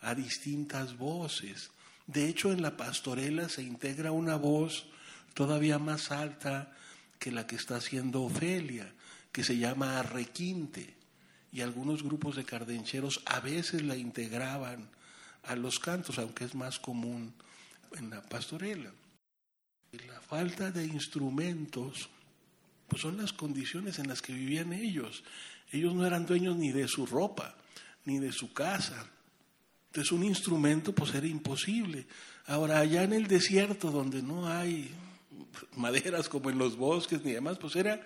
a 0.00 0.16
distintas 0.16 0.98
voces. 0.98 1.70
De 2.08 2.28
hecho, 2.28 2.50
en 2.50 2.62
la 2.62 2.76
pastorela 2.76 3.48
se 3.48 3.62
integra 3.62 4.10
una 4.10 4.34
voz 4.34 4.86
todavía 5.34 5.78
más 5.78 6.10
alta 6.10 6.74
que 7.20 7.30
la 7.30 7.46
que 7.46 7.54
está 7.54 7.76
haciendo 7.76 8.24
Ofelia, 8.24 8.92
que 9.30 9.44
se 9.44 9.56
llama 9.56 10.02
requinte. 10.02 10.96
Y 11.52 11.60
algunos 11.60 12.02
grupos 12.02 12.34
de 12.34 12.44
cardencheros 12.44 13.22
a 13.26 13.38
veces 13.38 13.82
la 13.82 13.96
integraban 13.96 14.90
a 15.44 15.54
los 15.54 15.78
cantos, 15.78 16.18
aunque 16.18 16.44
es 16.44 16.56
más 16.56 16.80
común 16.80 17.32
en 17.92 18.10
la 18.10 18.20
pastorela. 18.20 18.90
La 20.08 20.20
falta 20.20 20.72
de 20.72 20.86
instrumentos 20.86 22.10
pues 22.88 23.02
son 23.02 23.16
las 23.16 23.32
condiciones 23.32 23.98
en 23.98 24.08
las 24.08 24.22
que 24.22 24.32
vivían 24.32 24.72
ellos. 24.72 25.22
Ellos 25.74 25.92
no 25.92 26.06
eran 26.06 26.24
dueños 26.24 26.56
ni 26.56 26.70
de 26.70 26.86
su 26.86 27.04
ropa, 27.04 27.56
ni 28.04 28.20
de 28.20 28.30
su 28.30 28.52
casa. 28.52 29.10
Entonces 29.88 30.12
un 30.12 30.22
instrumento 30.22 30.94
pues 30.94 31.14
era 31.14 31.26
imposible. 31.26 32.06
Ahora 32.46 32.78
allá 32.78 33.02
en 33.02 33.12
el 33.12 33.26
desierto 33.26 33.90
donde 33.90 34.22
no 34.22 34.46
hay 34.48 34.90
maderas 35.76 36.28
como 36.28 36.50
en 36.50 36.58
los 36.58 36.76
bosques 36.76 37.24
ni 37.24 37.32
demás, 37.32 37.58
pues 37.58 37.74
era 37.74 38.00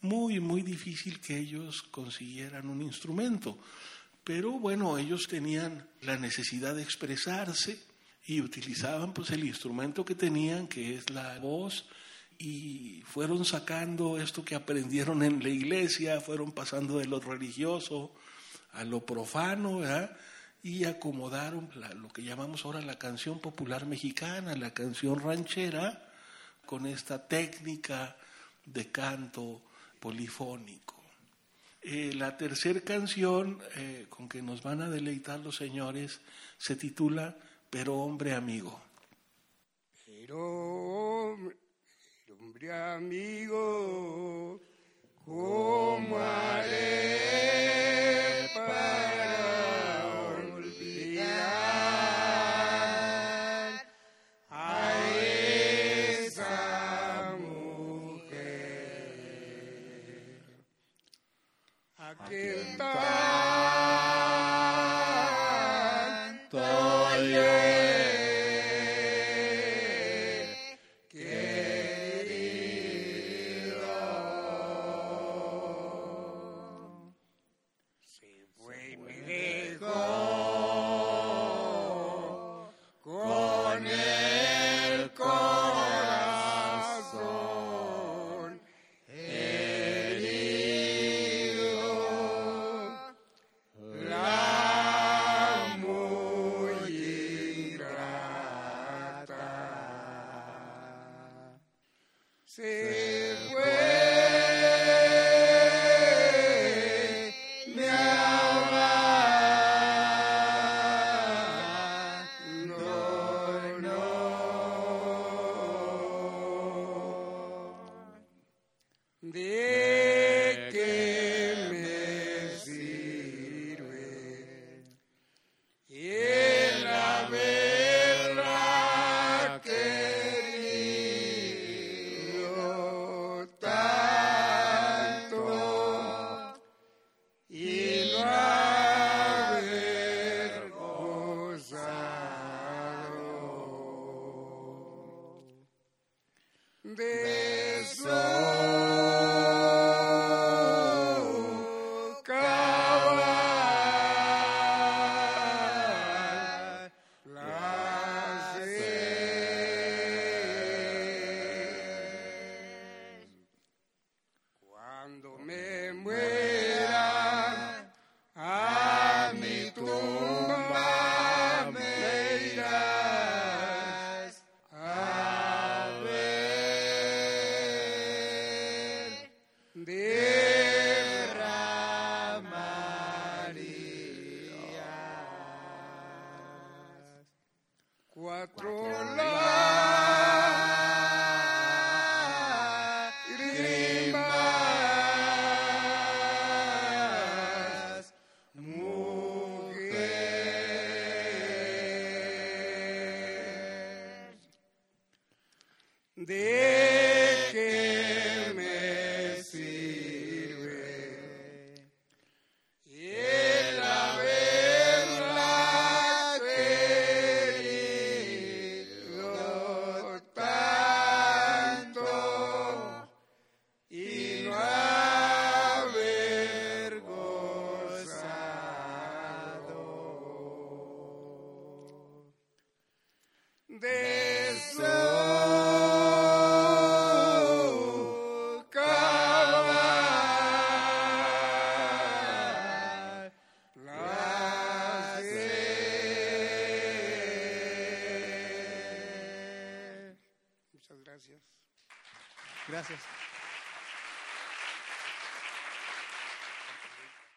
muy, 0.00 0.40
muy 0.40 0.62
difícil 0.62 1.20
que 1.20 1.38
ellos 1.38 1.82
consiguieran 1.82 2.68
un 2.68 2.80
instrumento. 2.80 3.58
Pero 4.22 4.52
bueno, 4.52 4.96
ellos 4.96 5.26
tenían 5.28 5.86
la 6.00 6.16
necesidad 6.16 6.74
de 6.74 6.82
expresarse 6.82 7.78
y 8.26 8.40
utilizaban 8.40 9.12
pues 9.12 9.30
el 9.30 9.44
instrumento 9.44 10.06
que 10.06 10.14
tenían, 10.14 10.68
que 10.68 10.94
es 10.94 11.10
la 11.10 11.38
voz, 11.38 11.84
y 12.38 13.02
fueron 13.06 13.44
sacando 13.44 14.18
esto 14.18 14.44
que 14.44 14.54
aprendieron 14.54 15.22
en 15.22 15.42
la 15.42 15.48
iglesia, 15.48 16.20
fueron 16.20 16.52
pasando 16.52 16.98
de 16.98 17.06
lo 17.06 17.20
religioso 17.20 18.12
a 18.72 18.84
lo 18.84 19.04
profano, 19.04 19.80
y 20.62 20.84
acomodaron 20.84 21.70
lo 21.96 22.08
que 22.08 22.22
llamamos 22.22 22.64
ahora 22.64 22.80
la 22.80 22.98
canción 22.98 23.38
popular 23.40 23.86
mexicana, 23.86 24.56
la 24.56 24.72
canción 24.72 25.20
ranchera, 25.20 26.10
con 26.64 26.86
esta 26.86 27.28
técnica 27.28 28.16
de 28.64 28.90
canto 28.90 29.62
polifónico. 30.00 30.94
Eh, 31.82 32.14
la 32.14 32.38
tercera 32.38 32.80
canción 32.80 33.60
eh, 33.76 34.06
con 34.08 34.26
que 34.26 34.40
nos 34.40 34.62
van 34.62 34.80
a 34.80 34.88
deleitar 34.88 35.40
los 35.40 35.56
señores 35.56 36.22
se 36.56 36.76
titula 36.76 37.36
Pero 37.68 37.96
hombre 37.96 38.32
amigo. 38.32 38.80
Pero 40.06 41.32
hombre 41.32 41.63
amigo, 42.70 44.60
¿cómo 45.24 46.16
haré 46.18 47.03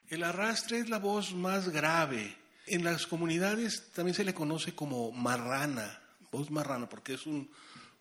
El 0.10 0.24
arrastre 0.24 0.80
es 0.80 0.90
la 0.90 1.00
voz 1.00 1.34
más 1.34 1.70
grave. 1.70 2.36
En 2.66 2.84
las 2.84 3.08
comunidades 3.08 3.92
también 3.94 4.16
se 4.16 4.24
le 4.24 4.34
conoce 4.34 4.74
como 4.74 5.12
marrana, 5.12 6.02
voz 6.32 6.50
marrana, 6.52 6.88
porque 6.88 7.14
es 7.14 7.26
un- 7.26 7.50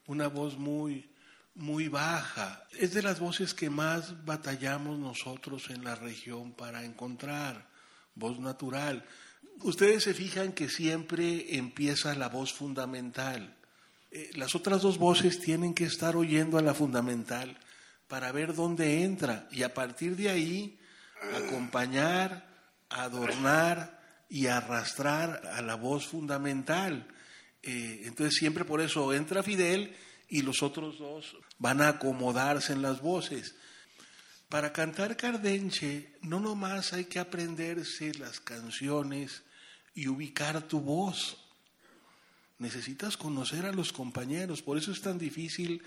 una 0.06 0.28
voz 0.28 0.56
muy, 0.56 1.10
muy 1.54 1.88
baja. 1.88 2.64
Es 2.72 2.92
de 2.94 3.02
las 3.02 3.18
voces 3.18 3.54
que 3.54 3.70
más 3.70 4.24
batallamos 4.24 4.98
nosotros 4.98 5.70
en 5.70 5.82
la 5.84 5.94
región 5.94 6.52
para 6.52 6.84
encontrar 6.84 7.68
voz 8.14 8.38
natural. 8.38 9.04
Ustedes 9.60 10.04
se 10.04 10.14
fijan 10.14 10.52
que 10.52 10.68
siempre 10.68 11.56
empieza 11.56 12.14
la 12.14 12.28
voz 12.28 12.52
fundamental. 12.52 13.56
Eh, 14.10 14.30
las 14.34 14.54
otras 14.54 14.82
dos 14.82 14.98
voces 14.98 15.40
tienen 15.40 15.74
que 15.74 15.84
estar 15.84 16.16
oyendo 16.16 16.58
a 16.58 16.62
la 16.62 16.74
fundamental 16.74 17.58
para 18.08 18.32
ver 18.32 18.54
dónde 18.54 19.02
entra 19.02 19.48
y 19.50 19.62
a 19.62 19.74
partir 19.74 20.16
de 20.16 20.28
ahí 20.28 20.78
acompañar, 21.34 22.46
adornar 22.88 24.00
y 24.28 24.46
arrastrar 24.46 25.46
a 25.52 25.62
la 25.62 25.74
voz 25.74 26.06
fundamental. 26.06 27.08
Eh, 27.62 28.02
entonces 28.04 28.36
siempre 28.36 28.64
por 28.64 28.80
eso 28.80 29.12
entra 29.12 29.42
Fidel 29.42 29.96
y 30.28 30.42
los 30.42 30.62
otros 30.62 30.98
dos 30.98 31.36
van 31.58 31.80
a 31.80 31.88
acomodarse 31.88 32.72
en 32.72 32.82
las 32.82 33.00
voces. 33.00 33.54
Para 34.48 34.72
cantar 34.72 35.16
Cardenche 35.16 36.14
no 36.22 36.38
nomás 36.38 36.92
hay 36.92 37.06
que 37.06 37.18
aprenderse 37.18 38.14
las 38.14 38.40
canciones 38.40 39.42
y 39.94 40.08
ubicar 40.08 40.62
tu 40.62 40.80
voz. 40.80 41.45
Necesitas 42.58 43.16
conocer 43.16 43.66
a 43.66 43.72
los 43.72 43.92
compañeros, 43.92 44.62
por 44.62 44.78
eso 44.78 44.92
es 44.92 45.02
tan 45.02 45.18
difícil 45.18 45.82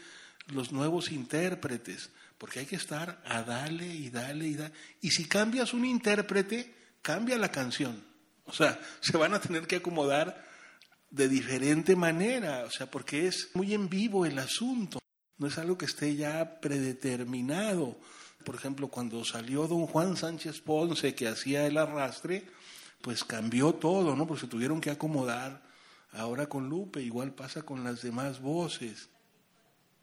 los 0.48 0.72
nuevos 0.72 1.12
intérpretes, 1.12 2.10
porque 2.38 2.60
hay 2.60 2.66
que 2.66 2.76
estar 2.76 3.22
a 3.26 3.44
dale 3.44 3.88
y 3.88 4.10
dale 4.10 4.48
y 4.48 4.54
dale. 4.56 4.74
Y 5.02 5.12
si 5.12 5.26
cambias 5.26 5.74
un 5.74 5.86
intérprete, 5.86 6.74
cambia 7.02 7.38
la 7.38 7.52
canción. 7.52 8.04
O 8.46 8.54
sea, 8.54 8.80
se 9.00 9.18
van 9.18 9.34
a 9.34 9.42
tener 9.42 9.68
que 9.68 9.78
acomodar 9.78 10.46
de 11.10 11.28
diferente 11.28 11.96
manera, 11.96 12.66
o 12.66 12.72
sea, 12.72 12.90
porque 12.90 13.28
es 13.28 13.50
muy 13.56 13.74
en 13.74 13.90
vivo 13.90 14.26
el 14.26 14.38
asunto, 14.38 15.00
no 15.38 15.48
es 15.48 15.58
algo 15.58 15.78
que 15.78 15.86
esté 15.86 16.16
ya 16.16 16.60
predeterminado. 16.60 17.98
Por 18.44 18.56
ejemplo, 18.56 18.90
cuando 18.90 19.26
salió 19.26 19.68
don 19.68 19.88
Juan 19.88 20.18
Sánchez 20.18 20.62
Ponce, 20.62 21.16
que 21.16 21.28
hacía 21.28 21.66
el 21.66 21.78
arrastre, 21.78 22.46
pues 23.02 23.24
cambió 23.24 23.74
todo, 23.74 24.16
¿no? 24.16 24.28
Porque 24.28 24.42
se 24.42 24.48
tuvieron 24.48 24.82
que 24.82 24.92
acomodar 24.92 25.69
ahora 26.14 26.48
con 26.48 26.70
Lupe, 26.70 27.02
igual 27.02 27.34
pasa 27.34 27.62
con 27.62 27.84
las 27.84 28.02
demás 28.02 28.40
voces. 28.40 29.10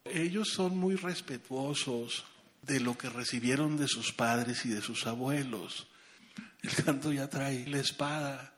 Ellos 0.05 0.49
son 0.49 0.79
muy 0.79 0.97
respetuosos 0.97 2.25
de 2.63 2.81
lo 2.81 2.97
que 2.97 3.09
recibieron 3.09 3.77
de 3.77 3.89
sus 3.89 4.13
padres 4.13 4.65
y 4.65 4.71
de 4.71 4.83
sus 4.83 5.07
abuelos. 5.07 5.87
El 6.63 6.73
canto 6.85 7.13
ya 7.13 7.29
trae 7.29 7.67
la 7.67 7.79
espada 7.79 8.53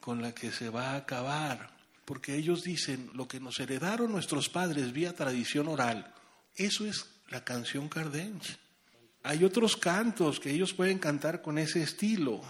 con 0.00 0.22
la 0.22 0.34
que 0.34 0.50
se 0.50 0.68
va 0.68 0.90
a 0.90 0.96
acabar, 0.96 1.70
porque 2.04 2.34
ellos 2.36 2.62
dicen 2.62 3.10
lo 3.14 3.28
que 3.28 3.40
nos 3.40 3.60
heredaron 3.60 4.12
nuestros 4.12 4.48
padres 4.48 4.92
vía 4.92 5.14
tradición 5.14 5.68
oral. 5.68 6.12
Eso 6.56 6.84
es 6.86 7.06
la 7.30 7.44
canción 7.44 7.88
cardenche. 7.88 8.56
Hay 9.22 9.44
otros 9.44 9.76
cantos 9.76 10.40
que 10.40 10.50
ellos 10.50 10.74
pueden 10.74 10.98
cantar 10.98 11.42
con 11.42 11.58
ese 11.58 11.82
estilo, 11.82 12.42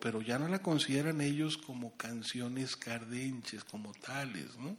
pero 0.00 0.22
ya 0.22 0.38
no 0.38 0.48
la 0.48 0.60
consideran 0.60 1.20
ellos 1.20 1.56
como 1.58 1.96
canciones 1.96 2.76
cardenches, 2.76 3.64
como 3.64 3.92
tales, 3.92 4.56
¿no? 4.58 4.76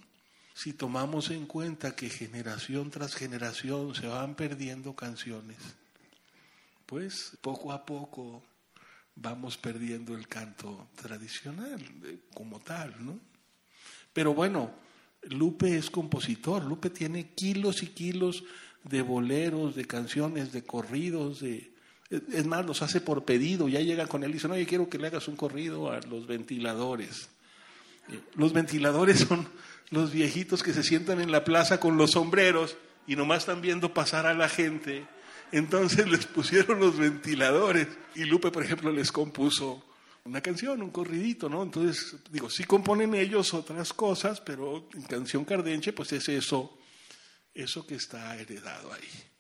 Si 0.53 0.73
tomamos 0.73 1.29
en 1.31 1.45
cuenta 1.45 1.95
que 1.95 2.09
generación 2.09 2.91
tras 2.91 3.15
generación 3.15 3.95
se 3.95 4.07
van 4.07 4.35
perdiendo 4.35 4.95
canciones, 4.95 5.57
pues 6.85 7.37
poco 7.41 7.71
a 7.71 7.85
poco 7.85 8.43
vamos 9.15 9.57
perdiendo 9.57 10.15
el 10.15 10.27
canto 10.27 10.89
tradicional 10.95 11.81
como 12.33 12.59
tal, 12.59 13.05
¿no? 13.05 13.19
Pero 14.13 14.33
bueno, 14.33 14.71
Lupe 15.23 15.77
es 15.77 15.89
compositor, 15.89 16.63
Lupe 16.63 16.89
tiene 16.89 17.33
kilos 17.33 17.83
y 17.83 17.87
kilos 17.87 18.43
de 18.83 19.01
boleros, 19.01 19.75
de 19.75 19.85
canciones, 19.85 20.51
de 20.51 20.63
corridos, 20.63 21.39
de, 21.39 21.70
es 22.11 22.45
más, 22.45 22.65
los 22.65 22.81
hace 22.81 22.99
por 22.99 23.23
pedido, 23.23 23.69
ya 23.69 23.79
llega 23.79 24.05
con 24.07 24.23
él 24.23 24.31
y 24.31 24.33
dice, 24.33 24.47
no, 24.47 24.57
yo 24.57 24.67
quiero 24.67 24.89
que 24.89 24.97
le 24.97 25.07
hagas 25.07 25.27
un 25.27 25.37
corrido 25.37 25.91
a 25.91 26.01
los 26.01 26.27
ventiladores. 26.27 27.29
Eh, 28.09 28.19
los 28.35 28.51
ventiladores 28.51 29.19
son 29.27 29.47
los 29.89 30.11
viejitos 30.11 30.61
que 30.61 30.73
se 30.73 30.83
sientan 30.83 31.21
en 31.21 31.31
la 31.31 31.43
plaza 31.43 31.79
con 31.79 31.97
los 31.97 32.11
sombreros 32.11 32.75
y 33.07 33.15
nomás 33.15 33.39
están 33.39 33.61
viendo 33.61 33.93
pasar 33.93 34.25
a 34.25 34.33
la 34.33 34.49
gente. 34.49 35.07
Entonces 35.51 36.07
les 36.11 36.25
pusieron 36.25 36.79
los 36.79 36.97
ventiladores 36.97 37.87
y 38.15 38.25
Lupe, 38.25 38.51
por 38.51 38.63
ejemplo, 38.63 38.91
les 38.91 39.11
compuso 39.11 39.85
una 40.25 40.41
canción, 40.41 40.81
un 40.81 40.91
corridito, 40.91 41.49
¿no? 41.49 41.63
Entonces, 41.63 42.17
digo, 42.29 42.49
sí 42.49 42.65
componen 42.65 43.15
ellos 43.15 43.53
otras 43.53 43.93
cosas, 43.93 44.39
pero 44.41 44.87
en 44.93 45.01
canción 45.03 45.45
cardenche, 45.45 45.93
pues 45.93 46.11
es 46.11 46.29
eso, 46.29 46.77
eso 47.53 47.87
que 47.87 47.95
está 47.95 48.37
heredado 48.37 48.93
ahí. 48.93 49.30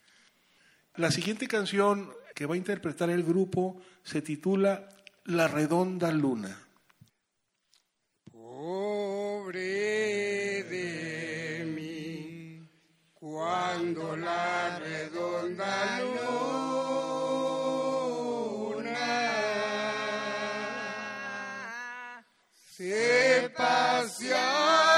La 0.95 1.09
siguiente 1.09 1.47
canción 1.47 2.11
que 2.35 2.45
va 2.45 2.55
a 2.55 2.57
interpretar 2.57 3.09
el 3.09 3.23
grupo 3.23 3.81
se 4.03 4.21
titula 4.21 4.89
La 5.23 5.47
redonda 5.47 6.11
luna. 6.11 6.67
Pobre 8.29 9.61
de 10.63 11.65
mí, 11.73 12.67
cuando 13.13 14.17
la 14.17 14.79
redonda 14.79 16.01
luna 16.01 16.41
se 22.69 23.49
paseaba 23.55 24.90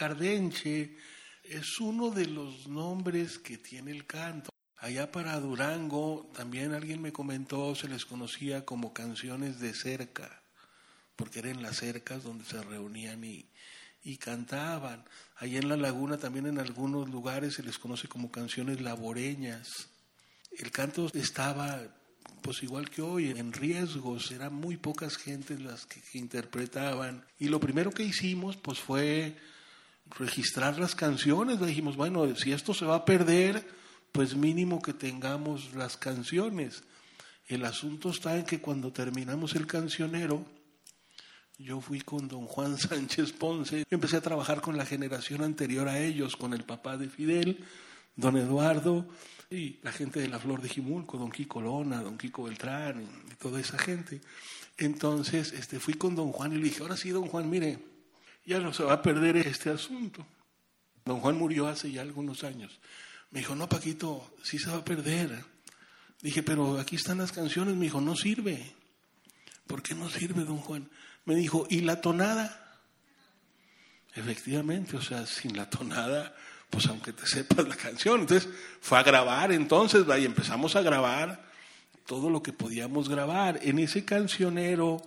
Cardenche 0.00 0.96
es 1.44 1.78
uno 1.78 2.08
de 2.08 2.24
los 2.24 2.66
nombres 2.66 3.38
que 3.38 3.58
tiene 3.58 3.90
el 3.90 4.06
canto. 4.06 4.48
Allá 4.78 5.12
para 5.12 5.38
Durango, 5.38 6.32
también 6.34 6.72
alguien 6.72 7.02
me 7.02 7.12
comentó, 7.12 7.74
se 7.74 7.86
les 7.86 8.06
conocía 8.06 8.64
como 8.64 8.94
canciones 8.94 9.60
de 9.60 9.74
cerca, 9.74 10.42
porque 11.16 11.40
eran 11.40 11.60
las 11.60 11.76
cercas 11.76 12.22
donde 12.22 12.46
se 12.46 12.62
reunían 12.62 13.22
y, 13.24 13.50
y 14.02 14.16
cantaban. 14.16 15.04
Allá 15.36 15.58
en 15.58 15.68
la 15.68 15.76
laguna 15.76 16.16
también 16.16 16.46
en 16.46 16.58
algunos 16.60 17.10
lugares 17.10 17.52
se 17.52 17.62
les 17.62 17.76
conoce 17.76 18.08
como 18.08 18.30
canciones 18.30 18.80
laboreñas. 18.80 19.90
El 20.50 20.70
canto 20.70 21.10
estaba, 21.12 21.78
pues 22.40 22.62
igual 22.62 22.88
que 22.88 23.02
hoy, 23.02 23.28
en 23.28 23.52
riesgos, 23.52 24.30
eran 24.30 24.54
muy 24.54 24.78
pocas 24.78 25.18
gentes 25.18 25.60
las 25.60 25.84
que, 25.84 26.00
que 26.00 26.16
interpretaban. 26.16 27.22
Y 27.38 27.48
lo 27.48 27.60
primero 27.60 27.90
que 27.90 28.04
hicimos, 28.04 28.56
pues 28.56 28.78
fue 28.78 29.36
registrar 30.18 30.78
las 30.78 30.94
canciones. 30.94 31.60
Le 31.60 31.68
dijimos, 31.68 31.96
bueno, 31.96 32.34
si 32.36 32.52
esto 32.52 32.74
se 32.74 32.84
va 32.84 32.96
a 32.96 33.04
perder, 33.04 33.66
pues 34.12 34.34
mínimo 34.34 34.82
que 34.82 34.92
tengamos 34.92 35.74
las 35.74 35.96
canciones. 35.96 36.82
El 37.46 37.64
asunto 37.64 38.10
está 38.10 38.36
en 38.36 38.44
que 38.44 38.60
cuando 38.60 38.92
terminamos 38.92 39.54
el 39.54 39.66
cancionero, 39.66 40.44
yo 41.58 41.80
fui 41.80 42.00
con 42.00 42.28
don 42.28 42.46
Juan 42.46 42.78
Sánchez 42.78 43.32
Ponce, 43.32 43.84
empecé 43.90 44.16
a 44.16 44.22
trabajar 44.22 44.60
con 44.60 44.76
la 44.76 44.86
generación 44.86 45.42
anterior 45.42 45.88
a 45.88 45.98
ellos, 45.98 46.36
con 46.36 46.54
el 46.54 46.64
papá 46.64 46.96
de 46.96 47.08
Fidel, 47.08 47.64
don 48.16 48.36
Eduardo, 48.36 49.06
y 49.50 49.78
la 49.82 49.90
gente 49.92 50.20
de 50.20 50.28
la 50.28 50.38
Flor 50.38 50.62
de 50.62 50.68
Jimulco, 50.68 51.18
don 51.18 51.30
Kiko 51.30 51.60
Lona, 51.60 52.02
don 52.02 52.16
Kiko 52.16 52.44
Beltrán, 52.44 53.02
y 53.30 53.34
toda 53.34 53.60
esa 53.60 53.78
gente. 53.78 54.20
Entonces 54.78 55.52
este, 55.52 55.80
fui 55.80 55.94
con 55.94 56.14
don 56.14 56.32
Juan 56.32 56.52
y 56.52 56.56
le 56.56 56.64
dije, 56.64 56.82
ahora 56.82 56.96
sí, 56.96 57.10
don 57.10 57.26
Juan, 57.26 57.50
mire, 57.50 57.78
ya 58.44 58.58
no 58.58 58.72
se 58.72 58.82
va 58.82 58.94
a 58.94 59.02
perder 59.02 59.36
este 59.36 59.70
asunto. 59.70 60.26
Don 61.04 61.20
Juan 61.20 61.36
murió 61.36 61.66
hace 61.66 61.90
ya 61.90 62.02
algunos 62.02 62.44
años. 62.44 62.80
Me 63.30 63.40
dijo, 63.40 63.54
no, 63.54 63.68
Paquito, 63.68 64.34
sí 64.42 64.58
se 64.58 64.70
va 64.70 64.78
a 64.78 64.84
perder. 64.84 65.44
Dije, 66.20 66.42
pero 66.42 66.78
aquí 66.78 66.96
están 66.96 67.18
las 67.18 67.32
canciones. 67.32 67.74
Me 67.76 67.84
dijo, 67.84 68.00
no 68.00 68.16
sirve. 68.16 68.74
¿Por 69.66 69.82
qué 69.82 69.94
no 69.94 70.10
sirve, 70.10 70.44
don 70.44 70.58
Juan? 70.58 70.90
Me 71.24 71.34
dijo, 71.34 71.66
¿y 71.70 71.80
la 71.80 72.00
tonada? 72.00 72.80
Efectivamente, 74.14 74.96
o 74.96 75.02
sea, 75.02 75.26
sin 75.26 75.56
la 75.56 75.70
tonada, 75.70 76.34
pues 76.68 76.86
aunque 76.86 77.12
te 77.12 77.26
sepas 77.26 77.68
la 77.68 77.76
canción. 77.76 78.20
Entonces 78.20 78.48
fue 78.80 78.98
a 78.98 79.02
grabar, 79.02 79.52
entonces, 79.52 80.04
y 80.18 80.24
empezamos 80.24 80.74
a 80.74 80.82
grabar 80.82 81.48
todo 82.06 82.28
lo 82.30 82.42
que 82.42 82.52
podíamos 82.52 83.08
grabar. 83.08 83.60
En 83.62 83.78
ese 83.78 84.04
cancionero 84.04 85.00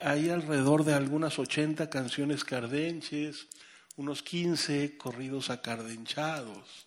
hay 0.00 0.30
alrededor 0.30 0.84
de 0.84 0.94
algunas 0.94 1.38
80 1.38 1.90
canciones 1.90 2.44
cardenches, 2.44 3.48
unos 3.96 4.22
15 4.22 4.96
corridos 4.96 5.50
acardenchados, 5.50 6.86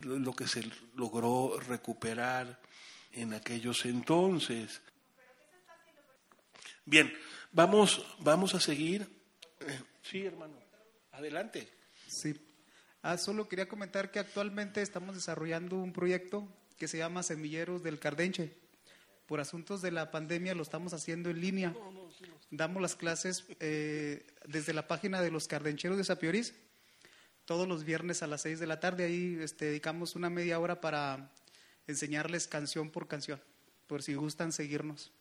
lo 0.00 0.32
que 0.34 0.48
se 0.48 0.64
logró 0.94 1.58
recuperar 1.60 2.60
en 3.12 3.34
aquellos 3.34 3.84
entonces. 3.84 4.80
Bien, 6.84 7.12
vamos, 7.52 8.04
vamos 8.20 8.54
a 8.54 8.60
seguir. 8.60 9.08
Eh, 9.60 9.80
Sí, 10.10 10.26
hermano, 10.26 10.54
adelante. 11.12 11.72
Sí. 12.08 12.34
Ah, 13.00 13.16
solo 13.16 13.48
quería 13.48 13.68
comentar 13.68 14.10
que 14.10 14.18
actualmente 14.18 14.82
estamos 14.82 15.14
desarrollando 15.14 15.76
un 15.76 15.92
proyecto 15.92 16.48
que 16.78 16.88
se 16.88 16.98
llama 16.98 17.22
Semilleros 17.22 17.84
del 17.84 18.00
Cardenche. 18.00 18.56
Por 19.30 19.38
asuntos 19.38 19.80
de 19.80 19.92
la 19.92 20.10
pandemia 20.10 20.56
lo 20.56 20.64
estamos 20.64 20.92
haciendo 20.92 21.30
en 21.30 21.40
línea. 21.40 21.72
Damos 22.50 22.82
las 22.82 22.96
clases 22.96 23.44
eh, 23.60 24.26
desde 24.44 24.72
la 24.72 24.88
página 24.88 25.22
de 25.22 25.30
los 25.30 25.46
Cardencheros 25.46 25.96
de 25.96 26.02
Sapiorís 26.02 26.52
todos 27.44 27.68
los 27.68 27.84
viernes 27.84 28.24
a 28.24 28.26
las 28.26 28.42
6 28.42 28.58
de 28.58 28.66
la 28.66 28.80
tarde. 28.80 29.04
Ahí 29.04 29.38
este, 29.40 29.66
dedicamos 29.66 30.16
una 30.16 30.30
media 30.30 30.58
hora 30.58 30.80
para 30.80 31.30
enseñarles 31.86 32.48
canción 32.48 32.90
por 32.90 33.06
canción, 33.06 33.40
por 33.86 34.02
si 34.02 34.14
gustan 34.14 34.50
seguirnos. 34.50 35.12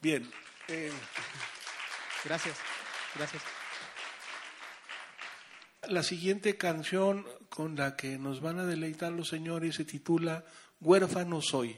Bien. 0.00 0.30
eh, 0.68 0.92
Gracias. 2.24 2.56
Gracias. 3.16 3.42
la 5.88 6.04
siguiente 6.04 6.56
canción 6.56 7.26
con 7.48 7.74
la 7.74 7.96
que 7.96 8.18
nos 8.18 8.40
van 8.40 8.60
a 8.60 8.66
deleitar 8.66 9.10
los 9.10 9.26
señores 9.26 9.74
se 9.74 9.84
titula 9.84 10.44
Huérfano 10.80 11.42
soy. 11.42 11.76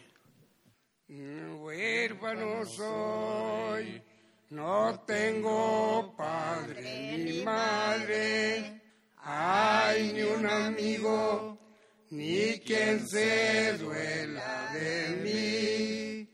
Huérfano 1.11 2.67
soy, 2.67 4.03
no 4.51 5.01
tengo 5.07 6.15
padre 6.15 7.17
ni 7.17 7.43
madre, 7.43 8.83
hay 9.17 10.13
ni 10.13 10.23
un 10.23 10.47
amigo, 10.47 11.59
ni 12.11 12.59
quien 12.61 13.09
se 13.09 13.79
duela 13.79 14.71
de 14.75 15.09
mí, 15.23 16.29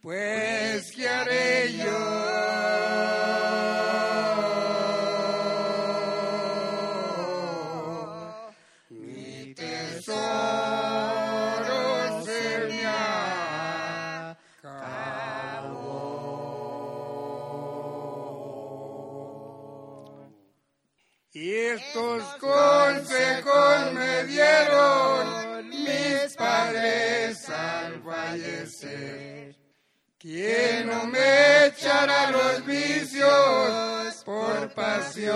pues 0.00 0.90
¿qué 0.96 1.06
haré 1.06 1.76
yo? 1.76 3.23
Y 21.36 21.52
estos 21.52 22.22
consejos 22.38 23.92
me 23.92 24.22
dieron 24.22 25.68
mis 25.68 26.36
padres 26.38 27.48
al 27.48 28.00
fallecer. 28.04 29.56
¿Quién 30.16 30.86
no 30.86 31.06
me 31.08 31.66
echará 31.66 32.30
los 32.30 32.64
vicios 32.64 34.22
por 34.24 34.72
pasión 34.74 35.34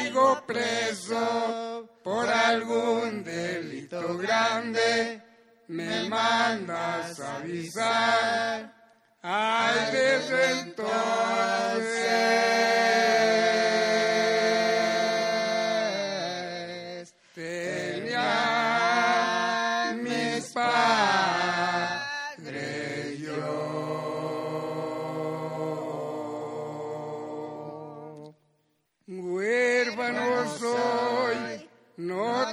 caigo 0.00 0.42
preso 0.46 1.88
por 2.02 2.26
algún 2.26 3.22
delito 3.22 4.16
grande, 4.16 5.22
me 5.68 6.08
mandas 6.08 7.20
avisar. 7.20 8.72
Ay, 9.22 9.92
desde 9.92 10.60
entonces 10.60 12.00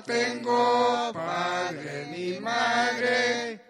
tengo 0.08 1.12
padre 1.14 2.08
ni 2.12 2.40
madre, 2.40 3.62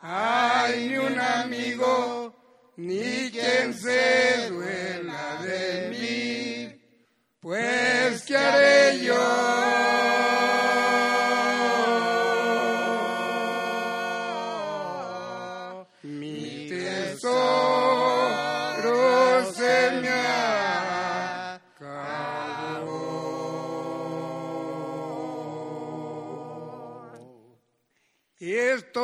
hay 0.00 0.88
ni 0.88 0.96
un 0.96 1.20
amigo, 1.20 2.34
ni 2.76 3.30
quien 3.30 3.74
se 3.74 4.48
duela 4.50 5.42
de 5.42 5.88
mí, 5.90 7.08
pues 7.38 8.24
¿qué 8.26 8.36
haré 8.36 9.04
yo? 9.04 9.93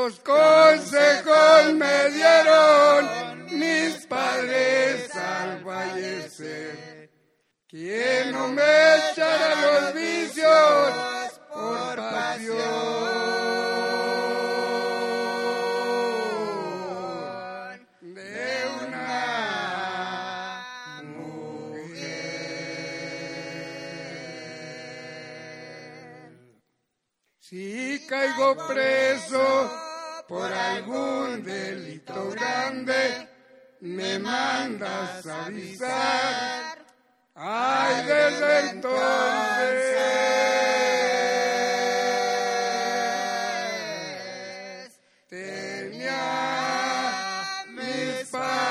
Estos 0.01 0.20
consejos 0.20 1.74
me 1.74 2.09
dieron 2.09 3.44
mis 3.51 4.07
padres 4.07 5.14
al 5.14 5.62
fallecer. 5.62 7.11
¿Quién 7.68 8.32
no 8.32 8.48
me 8.48 8.62
echará 8.62 9.55
los 9.61 9.92
vicios 9.92 10.94
por 11.53 11.96
pasión 11.96 12.57
de 18.01 18.68
una 18.86 20.62
mujer? 21.05 22.01
Si 27.38 28.07
caigo 28.09 28.57
preso 28.66 29.89
por 30.31 30.51
algún 30.53 31.43
delito 31.43 32.31
grande, 32.31 33.28
me 33.81 34.16
mandas 34.20 35.26
avisar. 35.26 36.78
Ay, 37.35 38.07
desde 38.07 38.70
entonces 38.70 39.01
tenía 45.28 46.14
mis 47.70 48.28
padres. 48.31 48.70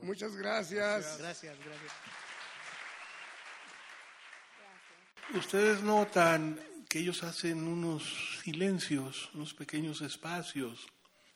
Muchas 0.00 0.34
gracias. 0.34 1.18
Gracias, 1.18 1.58
gracias. 1.62 2.03
Ustedes 5.36 5.82
notan 5.82 6.60
que 6.88 7.00
ellos 7.00 7.24
hacen 7.24 7.66
unos 7.66 8.04
silencios, 8.44 9.30
unos 9.34 9.52
pequeños 9.52 10.00
espacios. 10.00 10.86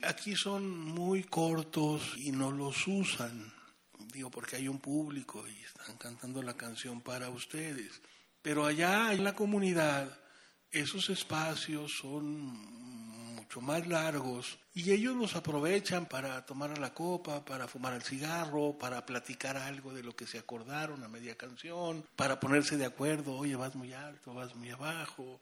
Aquí 0.03 0.37
son 0.37 0.71
muy 0.71 1.25
cortos 1.25 2.15
y 2.17 2.31
no 2.31 2.53
los 2.53 2.87
usan. 2.87 3.53
Digo, 4.13 4.31
porque 4.31 4.55
hay 4.55 4.69
un 4.69 4.79
público 4.79 5.45
y 5.49 5.65
están 5.65 5.97
cantando 5.97 6.43
la 6.43 6.57
canción 6.57 7.01
para 7.01 7.29
ustedes. 7.29 8.01
Pero 8.41 8.67
allá 8.67 9.13
en 9.13 9.25
la 9.25 9.35
comunidad, 9.35 10.17
esos 10.71 11.11
espacios 11.11 11.91
son 11.99 12.98
mucho 13.49 13.61
más 13.63 13.87
largos 13.87 14.59
y 14.75 14.93
ellos 14.93 15.17
los 15.17 15.35
aprovechan 15.35 16.05
para 16.05 16.45
tomar 16.45 16.77
la 16.77 16.93
copa, 16.93 17.43
para 17.43 17.67
fumar 17.67 17.95
el 17.95 18.03
cigarro, 18.03 18.77
para 18.79 19.07
platicar 19.07 19.57
algo 19.57 19.95
de 19.95 20.03
lo 20.03 20.15
que 20.15 20.27
se 20.27 20.39
acordaron 20.39 21.03
a 21.03 21.09
media 21.09 21.35
canción, 21.35 22.05
para 22.15 22.39
ponerse 22.39 22.77
de 22.77 22.85
acuerdo, 22.85 23.35
oye, 23.35 23.57
vas 23.57 23.75
muy 23.75 23.95
alto, 23.95 24.35
vas 24.35 24.55
muy 24.55 24.69
abajo. 24.69 25.41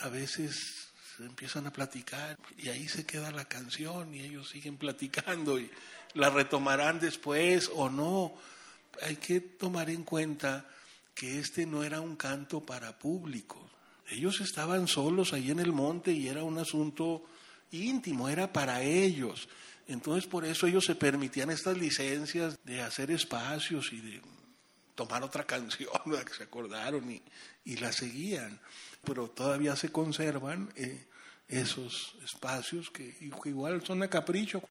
A 0.00 0.10
veces 0.10 0.88
empiezan 1.18 1.66
a 1.66 1.72
platicar 1.72 2.36
y 2.58 2.68
ahí 2.68 2.88
se 2.88 3.06
queda 3.06 3.30
la 3.30 3.46
canción 3.46 4.14
y 4.14 4.20
ellos 4.20 4.50
siguen 4.50 4.76
platicando 4.76 5.58
y 5.58 5.70
la 6.12 6.28
retomarán 6.28 7.00
después 7.00 7.70
o 7.74 7.88
no. 7.88 8.34
Hay 9.00 9.16
que 9.16 9.40
tomar 9.40 9.88
en 9.88 10.02
cuenta 10.02 10.66
que 11.14 11.38
este 11.38 11.64
no 11.64 11.84
era 11.84 12.02
un 12.02 12.16
canto 12.16 12.60
para 12.60 12.98
público. 12.98 13.70
Ellos 14.10 14.40
estaban 14.40 14.86
solos 14.86 15.32
ahí 15.32 15.50
en 15.50 15.60
el 15.60 15.72
monte 15.72 16.12
y 16.12 16.28
era 16.28 16.42
un 16.42 16.58
asunto 16.58 17.24
íntimo, 17.72 18.28
era 18.28 18.52
para 18.52 18.82
ellos. 18.82 19.48
Entonces 19.86 20.26
por 20.26 20.44
eso 20.44 20.66
ellos 20.66 20.84
se 20.84 20.94
permitían 20.94 21.50
estas 21.50 21.76
licencias 21.76 22.58
de 22.64 22.82
hacer 22.82 23.10
espacios 23.10 23.92
y 23.92 24.00
de 24.00 24.22
tomar 24.94 25.22
otra 25.22 25.44
canción 25.46 25.90
que 26.24 26.34
se 26.34 26.44
acordaron 26.44 27.10
y, 27.10 27.22
y 27.64 27.76
la 27.76 27.92
seguían. 27.92 28.60
Pero 29.04 29.28
todavía 29.28 29.76
se 29.76 29.90
conservan 29.90 30.70
eh, 30.76 31.06
esos 31.48 32.16
espacios 32.24 32.90
que 32.90 33.16
igual 33.20 33.84
son 33.84 34.02
a 34.02 34.08
capricho. 34.08 34.62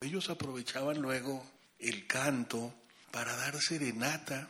Ellos 0.00 0.28
aprovechaban 0.28 1.00
luego 1.00 1.44
el 1.78 2.06
canto 2.06 2.74
para 3.10 3.36
dar 3.36 3.60
serenata 3.60 4.48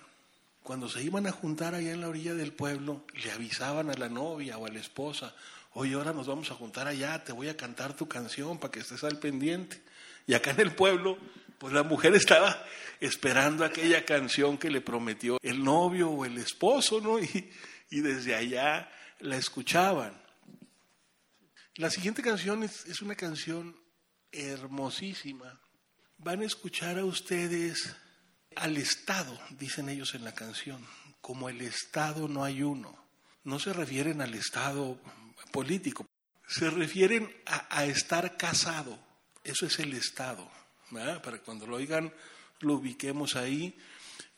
cuando 0.64 0.88
se 0.88 1.02
iban 1.02 1.26
a 1.26 1.30
juntar 1.30 1.74
allá 1.74 1.92
en 1.92 2.00
la 2.00 2.08
orilla 2.08 2.32
del 2.32 2.54
pueblo, 2.54 3.04
le 3.22 3.30
avisaban 3.30 3.90
a 3.90 3.94
la 3.98 4.08
novia 4.08 4.56
o 4.56 4.64
a 4.64 4.70
la 4.70 4.80
esposa, 4.80 5.36
oye, 5.74 5.92
ahora 5.92 6.14
nos 6.14 6.26
vamos 6.26 6.50
a 6.50 6.54
juntar 6.54 6.88
allá, 6.88 7.22
te 7.22 7.32
voy 7.32 7.50
a 7.50 7.56
cantar 7.56 7.94
tu 7.94 8.08
canción 8.08 8.58
para 8.58 8.70
que 8.70 8.80
estés 8.80 9.04
al 9.04 9.18
pendiente. 9.18 9.82
Y 10.26 10.32
acá 10.32 10.52
en 10.52 10.60
el 10.60 10.74
pueblo, 10.74 11.18
pues 11.58 11.74
la 11.74 11.82
mujer 11.82 12.14
estaba 12.14 12.64
esperando 12.98 13.62
aquella 13.62 14.06
canción 14.06 14.56
que 14.56 14.70
le 14.70 14.80
prometió 14.80 15.36
el 15.42 15.62
novio 15.62 16.08
o 16.08 16.24
el 16.24 16.38
esposo, 16.38 16.98
¿no? 16.98 17.18
Y, 17.18 18.00
desde 18.00 18.34
allá 18.34 18.90
la 19.20 19.36
escuchaban. 19.36 20.18
La 21.76 21.90
siguiente 21.90 22.22
canción 22.22 22.64
es 22.64 23.02
una 23.02 23.14
canción 23.14 23.78
hermosísima. 24.32 25.60
Van 26.16 26.40
a 26.40 26.46
escuchar 26.46 26.98
a 26.98 27.04
ustedes 27.04 27.94
al 28.56 28.76
Estado, 28.76 29.38
dicen 29.50 29.88
ellos 29.88 30.14
en 30.14 30.24
la 30.24 30.34
canción, 30.34 30.86
como 31.20 31.48
el 31.48 31.60
Estado 31.60 32.28
no 32.28 32.44
hay 32.44 32.62
uno. 32.62 32.96
No 33.44 33.58
se 33.58 33.72
refieren 33.72 34.20
al 34.20 34.34
Estado 34.34 34.98
político, 35.52 36.06
se 36.46 36.70
refieren 36.70 37.30
a, 37.46 37.78
a 37.78 37.84
estar 37.84 38.36
casado. 38.36 38.98
Eso 39.44 39.66
es 39.66 39.78
el 39.78 39.92
Estado. 39.92 40.50
¿verdad? 40.90 41.22
Para 41.22 41.38
que 41.38 41.44
cuando 41.44 41.66
lo 41.66 41.76
oigan, 41.76 42.12
lo 42.60 42.74
ubiquemos 42.74 43.36
ahí. 43.36 43.76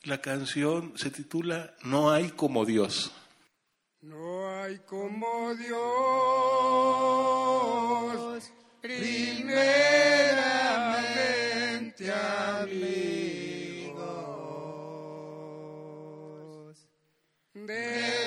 La 0.03 0.21
canción 0.21 0.93
se 0.97 1.11
titula 1.11 1.75
No 1.83 2.11
hay 2.11 2.31
como 2.31 2.65
Dios. 2.65 3.13
No 4.01 4.63
hay 4.63 4.79
como 4.81 5.55
Dios, 5.55 5.73
primeramente 8.81 10.66
después 17.67 18.26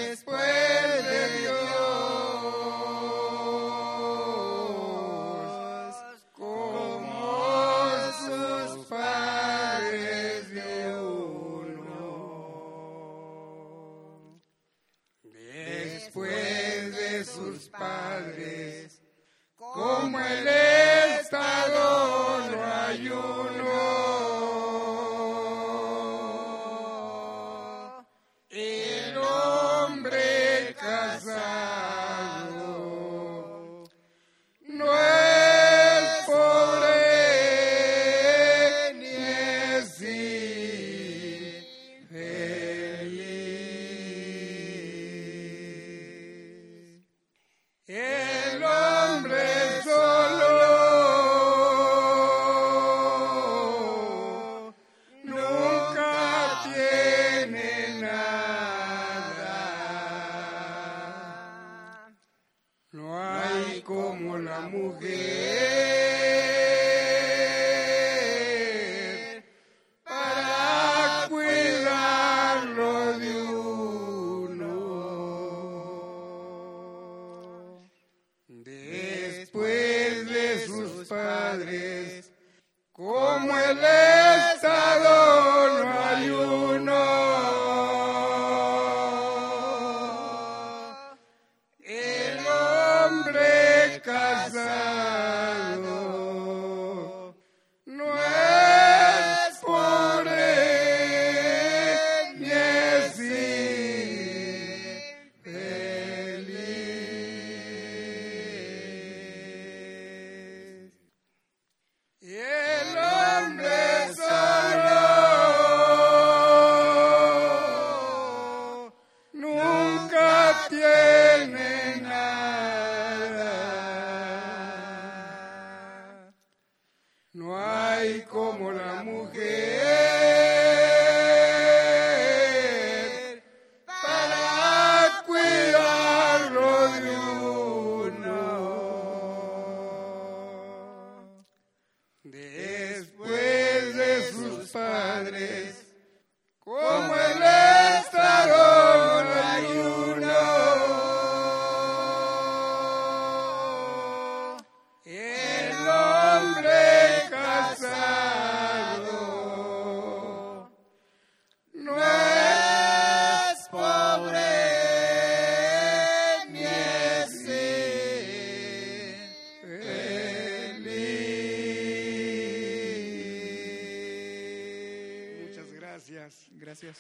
Gracias. 176.70 177.00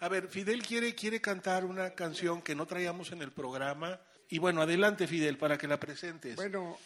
A 0.00 0.08
ver, 0.10 0.28
Fidel 0.28 0.62
quiere, 0.62 0.94
quiere 0.94 1.22
cantar 1.22 1.64
una 1.64 1.94
canción 1.94 2.42
que 2.42 2.54
no 2.54 2.66
traíamos 2.66 3.12
en 3.12 3.22
el 3.22 3.32
programa. 3.32 3.98
Y 4.28 4.38
bueno, 4.38 4.60
adelante 4.60 5.06
Fidel 5.06 5.38
para 5.38 5.56
que 5.56 5.66
la 5.66 5.80
presentes. 5.80 6.36
Bueno, 6.36 6.76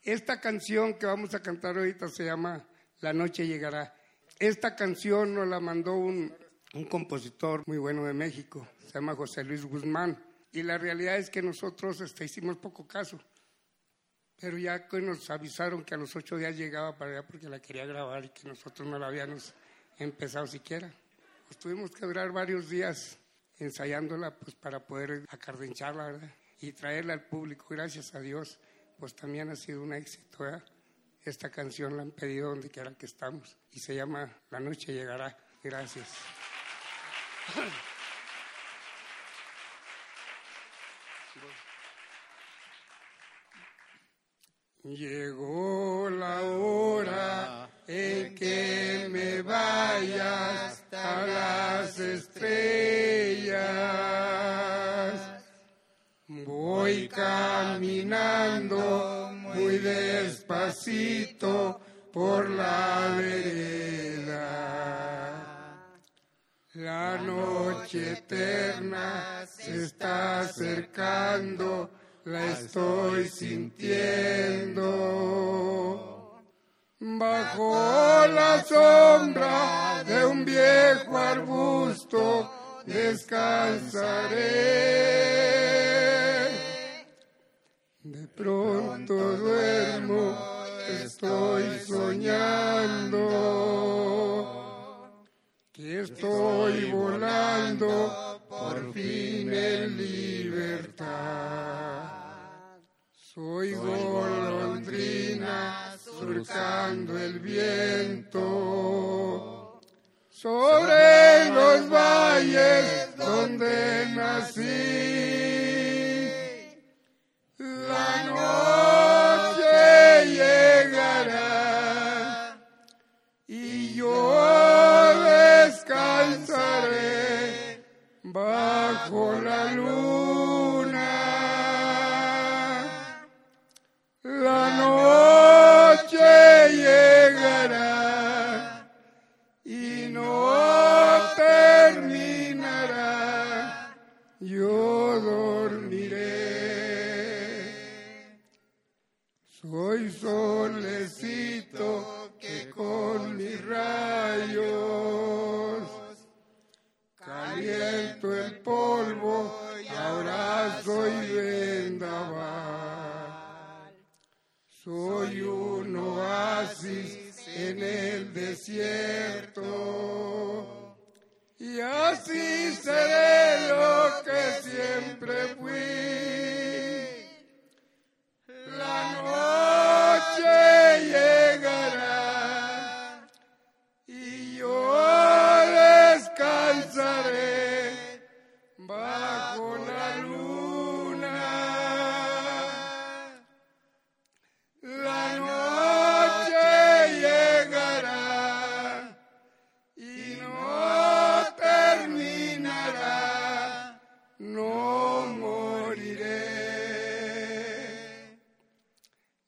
esta 0.00 0.40
canción 0.40 0.94
que 0.94 1.06
vamos 1.06 1.34
a 1.34 1.42
cantar 1.42 1.76
ahorita 1.76 2.06
se 2.06 2.24
llama 2.24 2.64
La 3.00 3.12
noche 3.12 3.44
llegará. 3.44 3.92
Esta 4.38 4.76
canción 4.76 5.34
nos 5.34 5.48
la 5.48 5.58
mandó 5.58 5.94
un, 5.94 6.32
un 6.74 6.84
compositor 6.84 7.64
muy 7.66 7.78
bueno 7.78 8.04
de 8.04 8.14
México, 8.14 8.68
se 8.86 8.92
llama 8.92 9.16
José 9.16 9.42
Luis 9.42 9.64
Guzmán. 9.64 10.24
Y 10.52 10.62
la 10.62 10.78
realidad 10.78 11.16
es 11.16 11.30
que 11.30 11.42
nosotros 11.42 12.00
este, 12.00 12.26
hicimos 12.26 12.58
poco 12.58 12.86
caso. 12.86 13.18
Pero 14.40 14.56
ya 14.56 14.86
que 14.86 15.00
nos 15.00 15.28
avisaron 15.30 15.84
que 15.84 15.94
a 15.94 15.98
los 15.98 16.14
ocho 16.14 16.36
días 16.36 16.56
llegaba 16.56 16.96
para 16.96 17.10
allá 17.12 17.26
porque 17.26 17.48
la 17.48 17.60
quería 17.60 17.84
grabar 17.86 18.24
y 18.24 18.28
que 18.28 18.46
nosotros 18.46 18.86
no 18.86 18.98
la 18.98 19.08
habíamos 19.08 19.52
empezado 19.98 20.46
siquiera. 20.46 20.92
Pues 21.46 21.58
tuvimos 21.58 21.90
que 21.90 22.06
durar 22.06 22.30
varios 22.30 22.68
días 22.68 23.18
ensayándola 23.58 24.36
pues 24.36 24.54
para 24.54 24.78
poder 24.84 25.24
acardencharla, 25.28 26.06
¿verdad? 26.06 26.30
Y 26.60 26.72
traerla 26.72 27.14
al 27.14 27.24
público. 27.24 27.66
Gracias 27.70 28.14
a 28.14 28.20
Dios, 28.20 28.58
pues 28.98 29.14
también 29.14 29.50
ha 29.50 29.56
sido 29.56 29.82
un 29.82 29.92
éxito, 29.92 30.44
¿verdad? 30.44 30.62
Esta 31.24 31.50
canción 31.50 31.96
la 31.96 32.02
han 32.02 32.12
pedido 32.12 32.50
donde 32.50 32.70
quiera 32.70 32.92
que 32.94 33.06
estamos 33.06 33.56
y 33.72 33.80
se 33.80 33.94
llama 33.94 34.30
La 34.50 34.60
noche 34.60 34.92
llegará. 34.92 35.36
Gracias. 35.62 36.08
Llegó 44.84 46.08
la 46.08 46.40
hora 46.42 47.68
en 47.86 48.34
que 48.36 49.08
me 49.10 49.42
vaya 49.42 50.68
hasta 50.68 51.26
las 51.26 51.98
estrellas. 51.98 53.58
Voy 56.28 57.08
caminando 57.08 59.30
muy 59.32 59.78
despacito 59.78 61.80
por 62.12 62.48
la 62.48 63.14
vereda. 63.16 64.68
La 66.74 67.18
noche 67.18 68.12
eterna 68.12 69.44
se 69.44 69.84
está 69.84 70.40
acercando, 70.40 71.90
la 72.28 72.50
estoy 72.50 73.28
sintiendo. 73.28 74.84
Bajo 77.00 78.26
la 78.28 78.62
sombra 78.64 80.04
de 80.04 80.26
un 80.26 80.44
viejo 80.44 81.16
arbusto 81.16 82.50
descansaré. 82.84 84.38
De 88.02 88.26
pronto 88.28 89.14
duermo, 89.14 90.36
estoy 91.02 91.78
soñando 91.86 93.37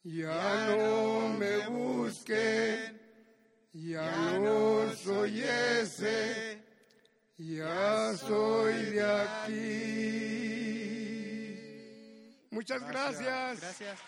Ya 0.03 0.67
no 0.67 1.29
me 1.29 1.67
busquen, 1.69 2.99
ya 3.75 4.39
no 4.39 4.95
soy 4.95 5.43
ese, 5.43 6.63
ya 7.37 8.17
soy 8.17 8.73
de 8.93 9.05
aquí. 9.05 9.61
Muchas 12.51 12.81
gracias. 12.89 13.61
Gracias. 13.61 13.99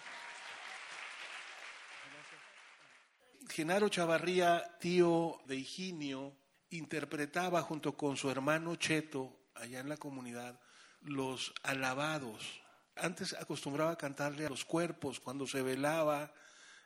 Genaro 3.50 3.90
Chavarría, 3.90 4.78
tío 4.80 5.42
de 5.44 5.56
Higinio, 5.56 6.34
interpretaba 6.70 7.60
junto 7.60 7.98
con 7.98 8.16
su 8.16 8.30
hermano 8.30 8.76
Cheto, 8.76 9.36
allá 9.54 9.80
en 9.80 9.90
la 9.90 9.98
comunidad, 9.98 10.58
los 11.02 11.52
alabados. 11.62 12.61
Antes 12.96 13.32
acostumbraba 13.34 13.92
a 13.92 13.96
cantarle 13.96 14.46
a 14.46 14.50
los 14.50 14.64
cuerpos, 14.64 15.20
cuando 15.20 15.46
se 15.46 15.62
velaba, 15.62 16.32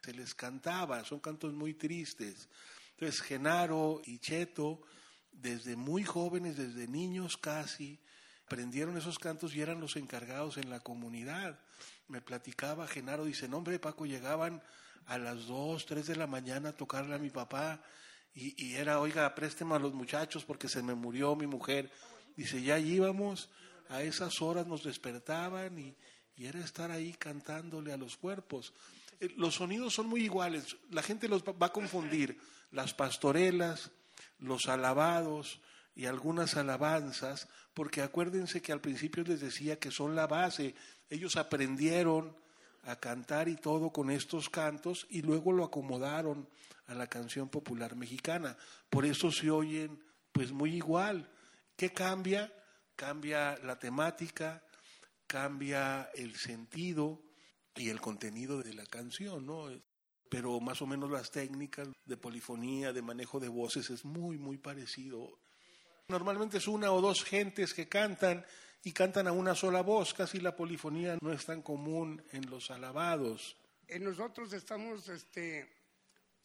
se 0.03 0.13
les 0.13 0.35
cantaba, 0.35 1.05
son 1.05 1.21
cantos 1.21 1.53
muy 1.53 1.75
tristes. 1.75 2.49
Entonces, 2.93 3.21
Genaro 3.21 4.01
y 4.05 4.19
Cheto, 4.19 4.81
desde 5.33 5.77
muy 5.77 6.05
jóvenes, 6.05 6.57
desde 6.57 6.87
niños 6.87 7.37
casi, 7.37 8.01
aprendieron 8.47 8.97
esos 8.97 9.19
cantos 9.19 9.55
y 9.55 9.61
eran 9.61 9.81
los 9.81 9.97
encargados 9.97 10.57
en 10.57 10.71
la 10.71 10.81
comunidad. 10.81 11.59
Me 12.09 12.21
platicaba 12.21 12.87
Genaro, 12.87 13.25
dice, 13.25 13.49
no 13.49 13.59
hombre 13.59 13.79
Paco, 13.79 14.07
llegaban 14.07 14.63
a 15.07 15.19
las 15.19 15.47
dos, 15.47 15.87
tres 15.87 16.07
de 16.07 16.17
la 16.17 16.27
mañana 16.27 16.71
a 16.71 16.77
tocarle 16.77 17.15
a 17.15 17.19
mi 17.19 17.31
papá 17.31 17.83
y, 18.35 18.65
y 18.65 18.75
era, 18.75 19.01
oiga, 19.01 19.35
présteme 19.35 19.75
a 19.75 19.79
los 19.79 19.93
muchachos 19.93 20.45
porque 20.45 20.69
se 20.69 20.83
me 20.83 20.95
murió 20.95 21.35
mi 21.35 21.47
mujer. 21.47 21.91
Dice, 22.37 22.63
ya 22.63 22.79
íbamos, 22.79 23.51
a 23.89 24.03
esas 24.03 24.41
horas 24.43 24.66
nos 24.66 24.84
despertaban 24.84 25.78
y, 25.78 25.95
era 26.39 26.61
estar 26.61 26.91
ahí 26.91 27.14
cantándole 27.14 27.95
a 27.95 27.97
los 27.97 28.18
cuerpos. 28.18 28.74
Eh, 29.20 29.32
Los 29.37 29.55
sonidos 29.55 29.95
son 29.95 30.07
muy 30.07 30.22
iguales, 30.22 30.76
la 30.91 31.03
gente 31.03 31.28
los 31.28 31.43
va 31.43 31.66
a 31.66 31.72
confundir, 31.72 32.39
las 32.72 32.93
pastorelas, 32.93 33.91
los 34.39 34.66
alabados 34.66 35.61
y 35.95 36.05
algunas 36.05 36.57
alabanzas, 36.57 37.49
porque 37.72 38.03
acuérdense 38.03 38.61
que 38.61 38.72
al 38.72 38.82
principio 38.82 39.24
les 39.24 39.41
decía 39.41 39.78
que 39.78 39.91
son 39.91 40.14
la 40.14 40.26
base, 40.26 40.74
ellos 41.09 41.37
aprendieron 41.37 42.37
a 42.84 42.97
cantar 42.97 43.49
y 43.49 43.57
todo 43.57 43.91
con 43.91 44.11
estos 44.11 44.51
cantos 44.51 45.07
y 45.11 45.22
luego 45.22 45.53
lo 45.53 45.64
acomodaron 45.64 46.49
a 46.87 46.95
la 46.95 47.07
canción 47.07 47.49
popular 47.49 47.97
mexicana. 47.97 48.57
Por 48.91 49.07
eso 49.07 49.32
se 49.32 49.51
oyen 49.51 49.99
pues 50.32 50.53
muy 50.53 50.74
igual. 50.74 51.28
¿Qué 51.76 51.93
cambia? 51.93 52.53
Cambia 52.97 53.59
la 53.63 53.79
temática, 53.79 54.63
cambia 55.27 56.11
el 56.15 56.35
sentido 56.35 57.23
y 57.75 57.91
el 57.91 58.01
contenido 58.01 58.63
de 58.63 58.75
la 58.75 58.87
canción, 58.87 59.47
¿no? 59.47 59.69
Pero 60.29 60.59
más 60.61 60.83
o 60.83 60.87
menos 60.87 61.11
las 61.11 61.31
técnicas 61.31 61.89
de 62.05 62.17
polifonía, 62.17 62.93
de 62.93 63.03
manejo 63.03 63.39
de 63.39 63.49
voces 63.49 63.91
es 63.91 64.05
muy, 64.05 64.39
muy 64.39 64.59
parecido. 64.59 65.39
Normalmente 66.09 66.59
es 66.59 66.69
una 66.69 66.91
o 66.93 67.01
dos 67.01 67.23
gentes 67.25 67.75
que 67.75 67.89
cantan 67.89 68.45
y 68.83 68.93
cantan 68.93 69.29
a 69.29 69.33
una 69.33 69.55
sola 69.55 69.83
voz. 69.83 70.15
Casi 70.15 70.41
la 70.41 70.57
polifonía 70.57 71.19
no 71.21 71.33
es 71.33 71.45
tan 71.45 71.63
común 71.63 72.23
en 72.33 72.49
los 72.49 72.71
alabados. 72.71 73.57
Eh, 73.89 73.99
nosotros 73.99 74.53
estamos 74.53 75.09
este, 75.09 75.69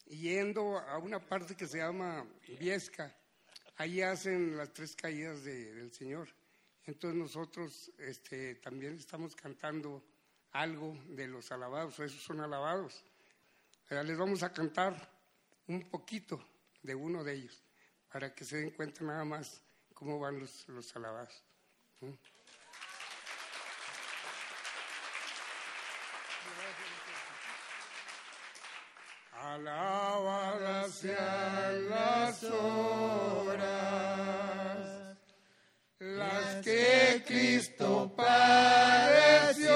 yendo 0.06 0.78
a 0.78 0.98
una 0.98 1.18
parte 1.18 1.56
que 1.56 1.66
se 1.66 1.78
llama 1.78 2.26
Viesca. 2.60 3.16
Ahí 3.76 4.02
hacen 4.02 4.56
las 4.56 4.72
tres 4.72 4.94
caídas 4.94 5.44
del 5.44 5.92
Señor. 5.92 6.28
Entonces 6.86 7.18
nosotros 7.18 7.92
este, 7.98 8.56
también 8.56 8.96
estamos 8.96 9.36
cantando 9.36 10.02
algo 10.50 10.98
de 11.08 11.28
los 11.28 11.50
alabados, 11.52 11.98
esos 12.00 12.22
son 12.22 12.40
alabados. 12.40 13.04
les 13.88 14.18
vamos 14.18 14.42
a 14.42 14.52
cantar 14.52 15.10
un 15.68 15.88
poquito 15.88 16.44
de 16.82 16.94
uno 16.94 17.22
de 17.22 17.34
ellos, 17.34 17.62
para 18.10 18.34
que 18.34 18.44
se 18.44 18.56
den 18.56 18.70
cuenta 18.70 19.04
nada 19.04 19.24
más 19.24 19.62
cómo 19.94 20.18
van 20.18 20.40
los, 20.40 20.68
los 20.68 20.94
alabados. 20.96 21.44
Alabadas 29.42 30.94
sean 30.94 31.88
las 31.88 32.44
horas, 32.44 33.62
que 36.62 37.22
Cristo 37.26 38.10
padeció 38.16 39.72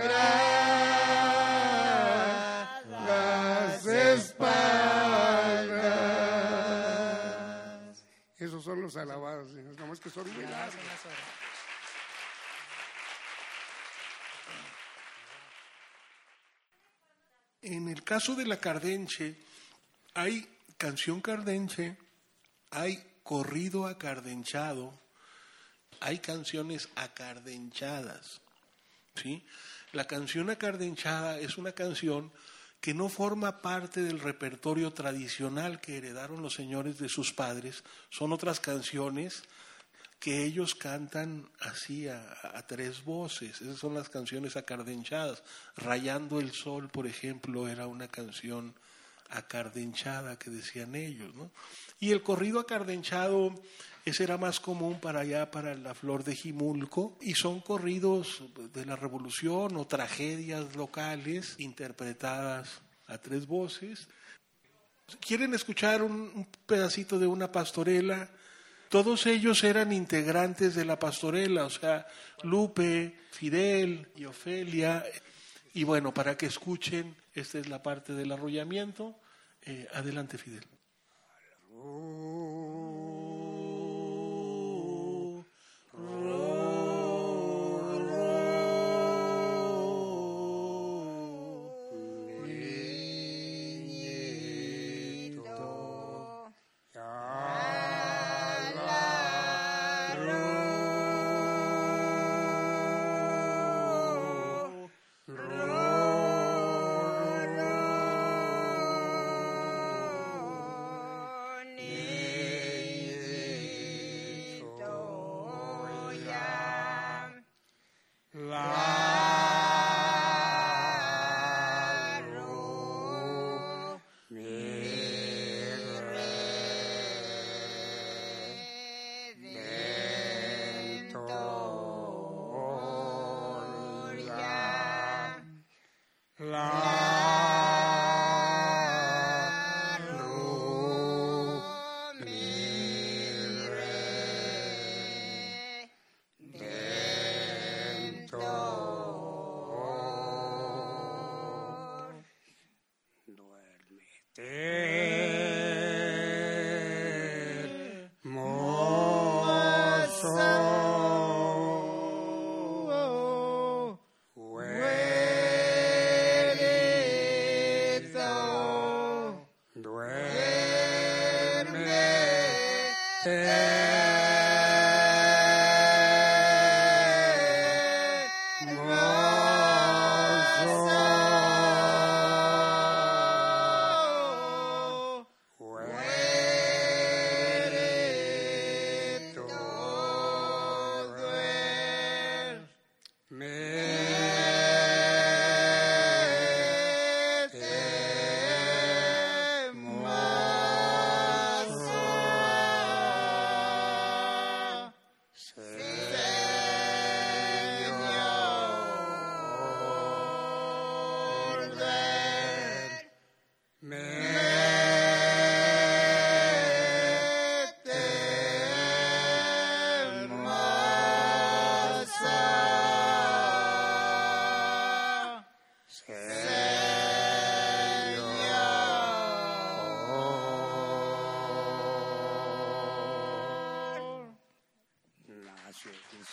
sus 0.00 0.08
sagradas 3.00 3.86
espaldas. 3.86 4.60
Esos 8.38 8.64
son 8.64 8.80
los 8.80 8.96
alabados, 8.96 9.50
señores, 9.50 9.78
nomás 9.78 10.00
que 10.00 10.10
son 10.10 10.32
muy 10.32 10.44
largos. 10.44 10.74
En 17.62 17.88
el 17.88 18.02
caso 18.02 18.34
de 18.34 18.46
la 18.46 18.58
Cardenche, 18.58 19.36
hay 20.14 20.48
canción 20.78 21.20
cardenche, 21.20 21.96
hay 22.70 23.20
corrido 23.22 23.86
acardenchado, 23.86 24.98
hay 26.00 26.18
canciones 26.20 26.88
acardenchadas. 26.96 28.40
¿sí? 29.14 29.44
La 29.92 30.06
canción 30.06 30.50
acardenchada 30.50 31.38
es 31.38 31.58
una 31.58 31.72
canción 31.72 32.30
que 32.80 32.94
no 32.94 33.08
forma 33.08 33.60
parte 33.60 34.02
del 34.02 34.20
repertorio 34.20 34.92
tradicional 34.92 35.80
que 35.80 35.98
heredaron 35.98 36.42
los 36.42 36.54
señores 36.54 36.98
de 36.98 37.08
sus 37.08 37.32
padres, 37.32 37.84
son 38.08 38.32
otras 38.32 38.58
canciones 38.60 39.42
que 40.20 40.44
ellos 40.44 40.74
cantan 40.74 41.48
así 41.60 42.06
a, 42.06 42.64
tres 42.68 43.04
voces. 43.04 43.62
Esas 43.62 43.78
son 43.78 43.94
las 43.94 44.10
canciones 44.10 44.54
acardenchadas. 44.54 45.42
Rayando 45.76 46.40
el 46.40 46.52
sol, 46.52 46.90
por 46.90 47.06
ejemplo, 47.06 47.68
era 47.68 47.86
una 47.86 48.06
canción 48.06 48.74
acardenchada 49.30 50.38
que 50.38 50.50
decían 50.50 50.94
ellos. 50.94 51.32
Y 51.98 52.12
el 52.12 52.22
corrido 52.22 52.60
acardenchado, 52.60 53.54
ese 54.04 54.24
era 54.24 54.38
más 54.38 54.60
común 54.60 54.98
para 55.00 55.20
allá, 55.20 55.50
para 55.50 55.74
la 55.74 55.94
flor 55.94 56.24
de 56.24 56.34
Jimulco, 56.34 57.18
y 57.20 57.34
son 57.34 57.60
corridos 57.60 58.42
de 58.72 58.86
la 58.86 58.96
revolución 58.96 59.76
o 59.76 59.86
tragedias 59.86 60.74
locales 60.74 61.56
interpretadas 61.58 62.80
a 63.06 63.18
tres 63.18 63.46
voces. 63.46 64.08
¿Quieren 65.20 65.54
escuchar 65.54 66.02
un, 66.02 66.46
pedacito 66.66 67.18
de 67.18 67.26
una 67.26 67.50
pastorela? 67.50 68.30
Todos 68.88 69.26
ellos 69.26 69.62
eran 69.64 69.92
integrantes 69.92 70.74
de 70.74 70.84
la 70.84 70.98
pastorela, 70.98 71.64
o 71.64 71.70
sea, 71.70 72.06
Lupe, 72.42 73.16
Fidel 73.30 74.08
y 74.16 74.24
Ofelia. 74.24 75.04
Y 75.74 75.84
bueno, 75.84 76.14
para 76.14 76.36
que 76.36 76.46
escuchen, 76.46 77.14
esta 77.34 77.58
es 77.58 77.68
la 77.68 77.82
parte 77.82 78.14
del 78.14 78.32
arrollamiento. 78.32 79.14
Eh, 79.62 79.86
adelante, 79.92 80.38
Fidel. 80.38 80.64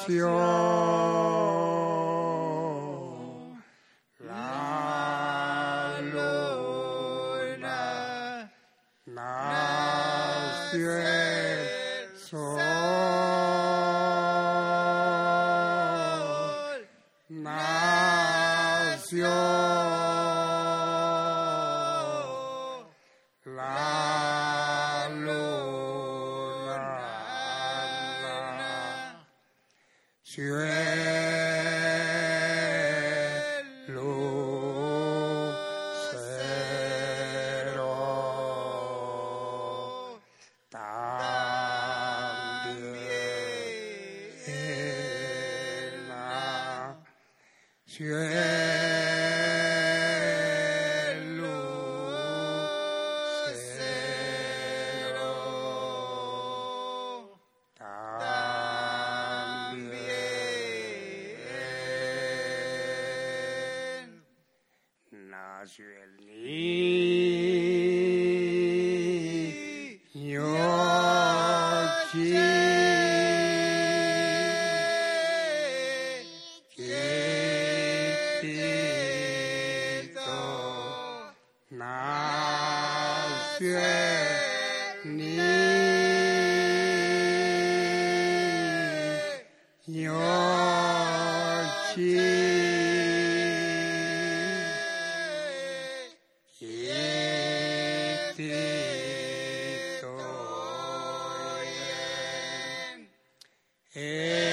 El 104.00 104.49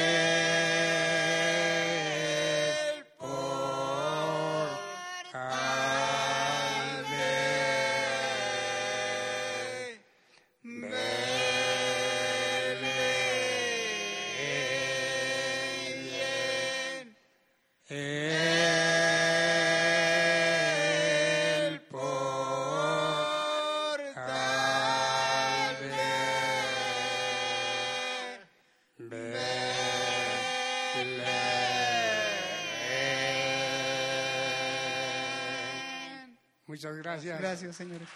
Muchas 36.78 36.97
gracias. 36.97 37.39
Gracias, 37.39 37.75
señores. 37.75 38.07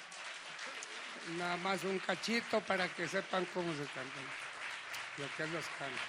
Nada 1.36 1.58
más 1.58 1.84
un 1.84 1.98
cachito 1.98 2.62
para 2.62 2.94
que 2.94 3.08
sepan 3.08 3.48
cómo 3.56 3.72
se 3.74 3.86
cantan. 3.86 4.24
Lo 5.18 5.26
que 5.36 5.44
es 5.46 5.50
los 5.50 5.66
cantos. 5.80 6.00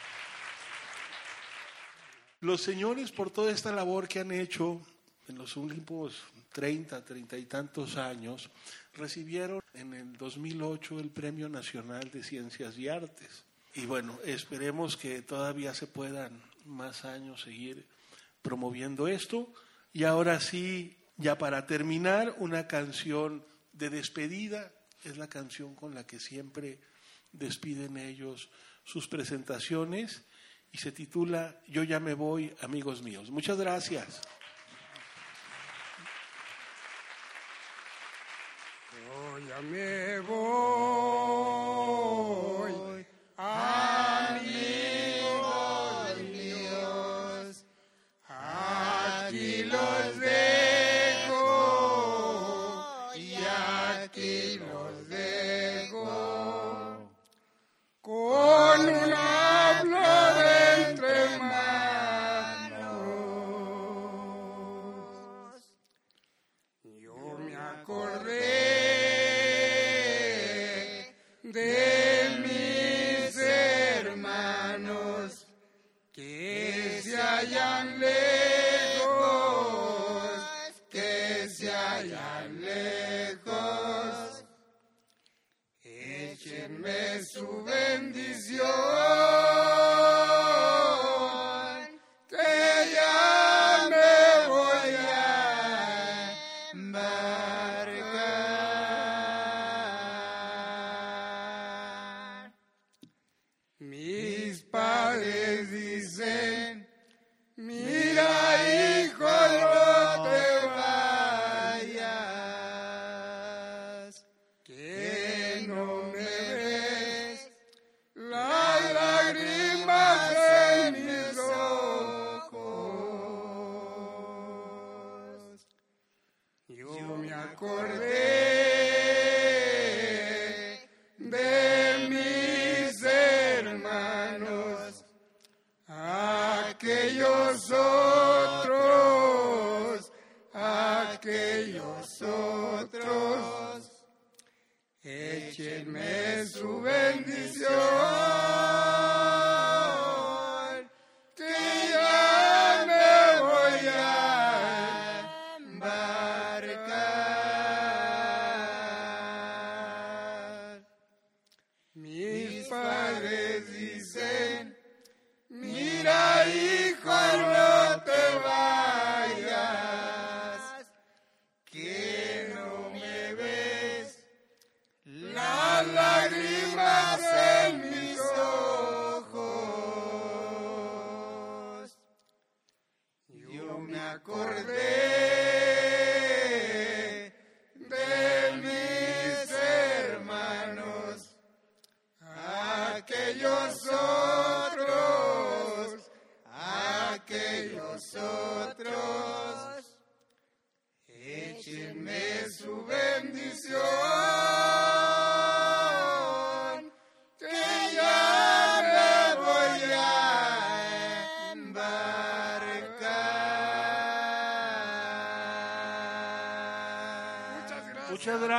Los 2.42 2.60
señores, 2.60 3.10
por 3.10 3.30
toda 3.30 3.52
esta 3.52 3.72
labor 3.72 4.06
que 4.06 4.20
han 4.20 4.32
hecho 4.32 4.82
en 5.28 5.38
los 5.38 5.56
últimos 5.56 6.24
30, 6.52 7.02
30 7.02 7.38
y 7.38 7.46
tantos 7.46 7.96
años, 7.96 8.50
recibieron 8.98 9.62
en 9.72 9.94
el 9.94 10.18
2008 10.18 11.00
el 11.00 11.08
Premio 11.08 11.48
Nacional 11.48 12.10
de 12.10 12.22
Ciencias 12.22 12.76
y 12.76 12.86
Artes. 12.86 13.44
Y 13.76 13.86
bueno, 13.86 14.18
esperemos 14.26 14.98
que 14.98 15.22
todavía 15.22 15.72
se 15.72 15.86
puedan 15.86 16.38
más 16.66 17.06
años 17.06 17.40
seguir 17.40 17.86
promoviendo 18.42 19.08
esto. 19.08 19.50
Y 19.94 20.04
ahora 20.04 20.38
sí, 20.38 20.98
ya 21.22 21.38
para 21.38 21.66
terminar, 21.66 22.34
una 22.38 22.66
canción 22.66 23.46
de 23.72 23.90
despedida. 23.90 24.72
Es 25.04 25.16
la 25.16 25.28
canción 25.28 25.74
con 25.74 25.94
la 25.94 26.06
que 26.06 26.20
siempre 26.20 26.80
despiden 27.32 27.96
ellos 27.96 28.50
sus 28.84 29.08
presentaciones 29.08 30.24
y 30.70 30.78
se 30.78 30.92
titula 30.92 31.60
Yo 31.66 31.82
ya 31.82 32.00
me 32.00 32.14
voy, 32.14 32.54
amigos 32.60 33.02
míos. 33.02 33.30
Muchas 33.30 33.58
gracias. 33.58 34.20
Yo 38.92 39.38
ya 39.48 39.60
me 39.62 40.20
voy, 40.20 40.71
grande. 71.52 71.81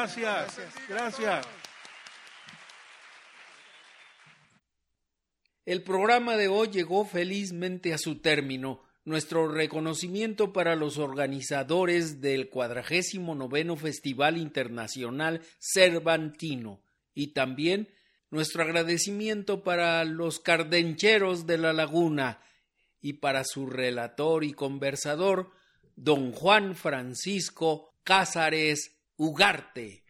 Gracias. 0.03 0.59
Gracias. 0.89 1.47
El 5.65 5.81
programa 5.83 6.35
de 6.35 6.49
hoy 6.49 6.67
llegó 6.67 7.05
felizmente 7.05 7.93
a 7.93 7.97
su 7.97 8.19
término. 8.19 8.83
Nuestro 9.05 9.49
reconocimiento 9.49 10.51
para 10.51 10.75
los 10.75 10.97
organizadores 10.97 12.19
del 12.21 12.49
cuadragésimo 12.49 13.35
noveno 13.35 13.75
Festival 13.75 14.37
Internacional 14.37 15.41
Cervantino 15.59 16.81
y 17.13 17.33
también 17.33 17.89
nuestro 18.29 18.63
agradecimiento 18.63 19.63
para 19.63 20.03
los 20.05 20.39
cardencheros 20.39 21.45
de 21.45 21.57
la 21.57 21.73
laguna 21.73 22.41
y 23.01 23.13
para 23.13 23.43
su 23.43 23.67
relator 23.67 24.43
y 24.43 24.53
conversador, 24.53 25.51
don 25.95 26.31
Juan 26.31 26.75
Francisco 26.75 27.93
Cázares 28.03 29.02
Ugarte. 29.23 30.03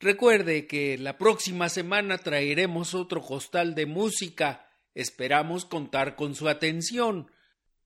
Recuerde 0.00 0.66
que 0.66 0.98
la 0.98 1.16
próxima 1.16 1.70
semana 1.70 2.18
traeremos 2.18 2.94
otro 2.94 3.22
costal 3.22 3.74
de 3.74 3.86
música. 3.86 4.68
Esperamos 4.94 5.64
contar 5.64 6.14
con 6.14 6.34
su 6.34 6.46
atención. 6.46 7.30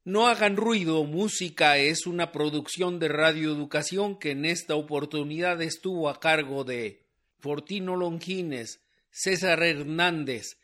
No 0.02 0.26
hagan 0.26 0.56
ruido, 0.56 1.04
música 1.04 1.78
es 1.78 2.08
una 2.08 2.32
producción 2.32 2.98
de 2.98 3.06
Radio 3.06 3.52
Educación 3.52 4.18
que 4.18 4.32
en 4.32 4.44
esta 4.44 4.74
oportunidad 4.74 5.62
estuvo 5.62 6.08
a 6.08 6.18
cargo 6.18 6.64
de 6.64 7.04
Fortino 7.38 7.94
Longines, 7.94 8.80
César 9.12 9.62
Hernández, 9.62 10.58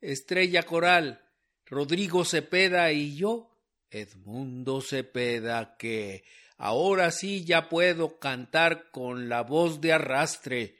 Estrella 0.00 0.64
Coral, 0.64 1.22
Rodrigo 1.66 2.24
Cepeda 2.24 2.90
y 2.90 3.14
yo, 3.14 3.48
Edmundo 3.92 4.80
Cepeda, 4.80 5.76
que 5.76 6.24
Ahora 6.64 7.10
sí 7.10 7.44
ya 7.44 7.68
puedo 7.68 8.20
cantar 8.20 8.92
con 8.92 9.28
la 9.28 9.42
voz 9.42 9.80
de 9.80 9.94
arrastre. 9.94 10.76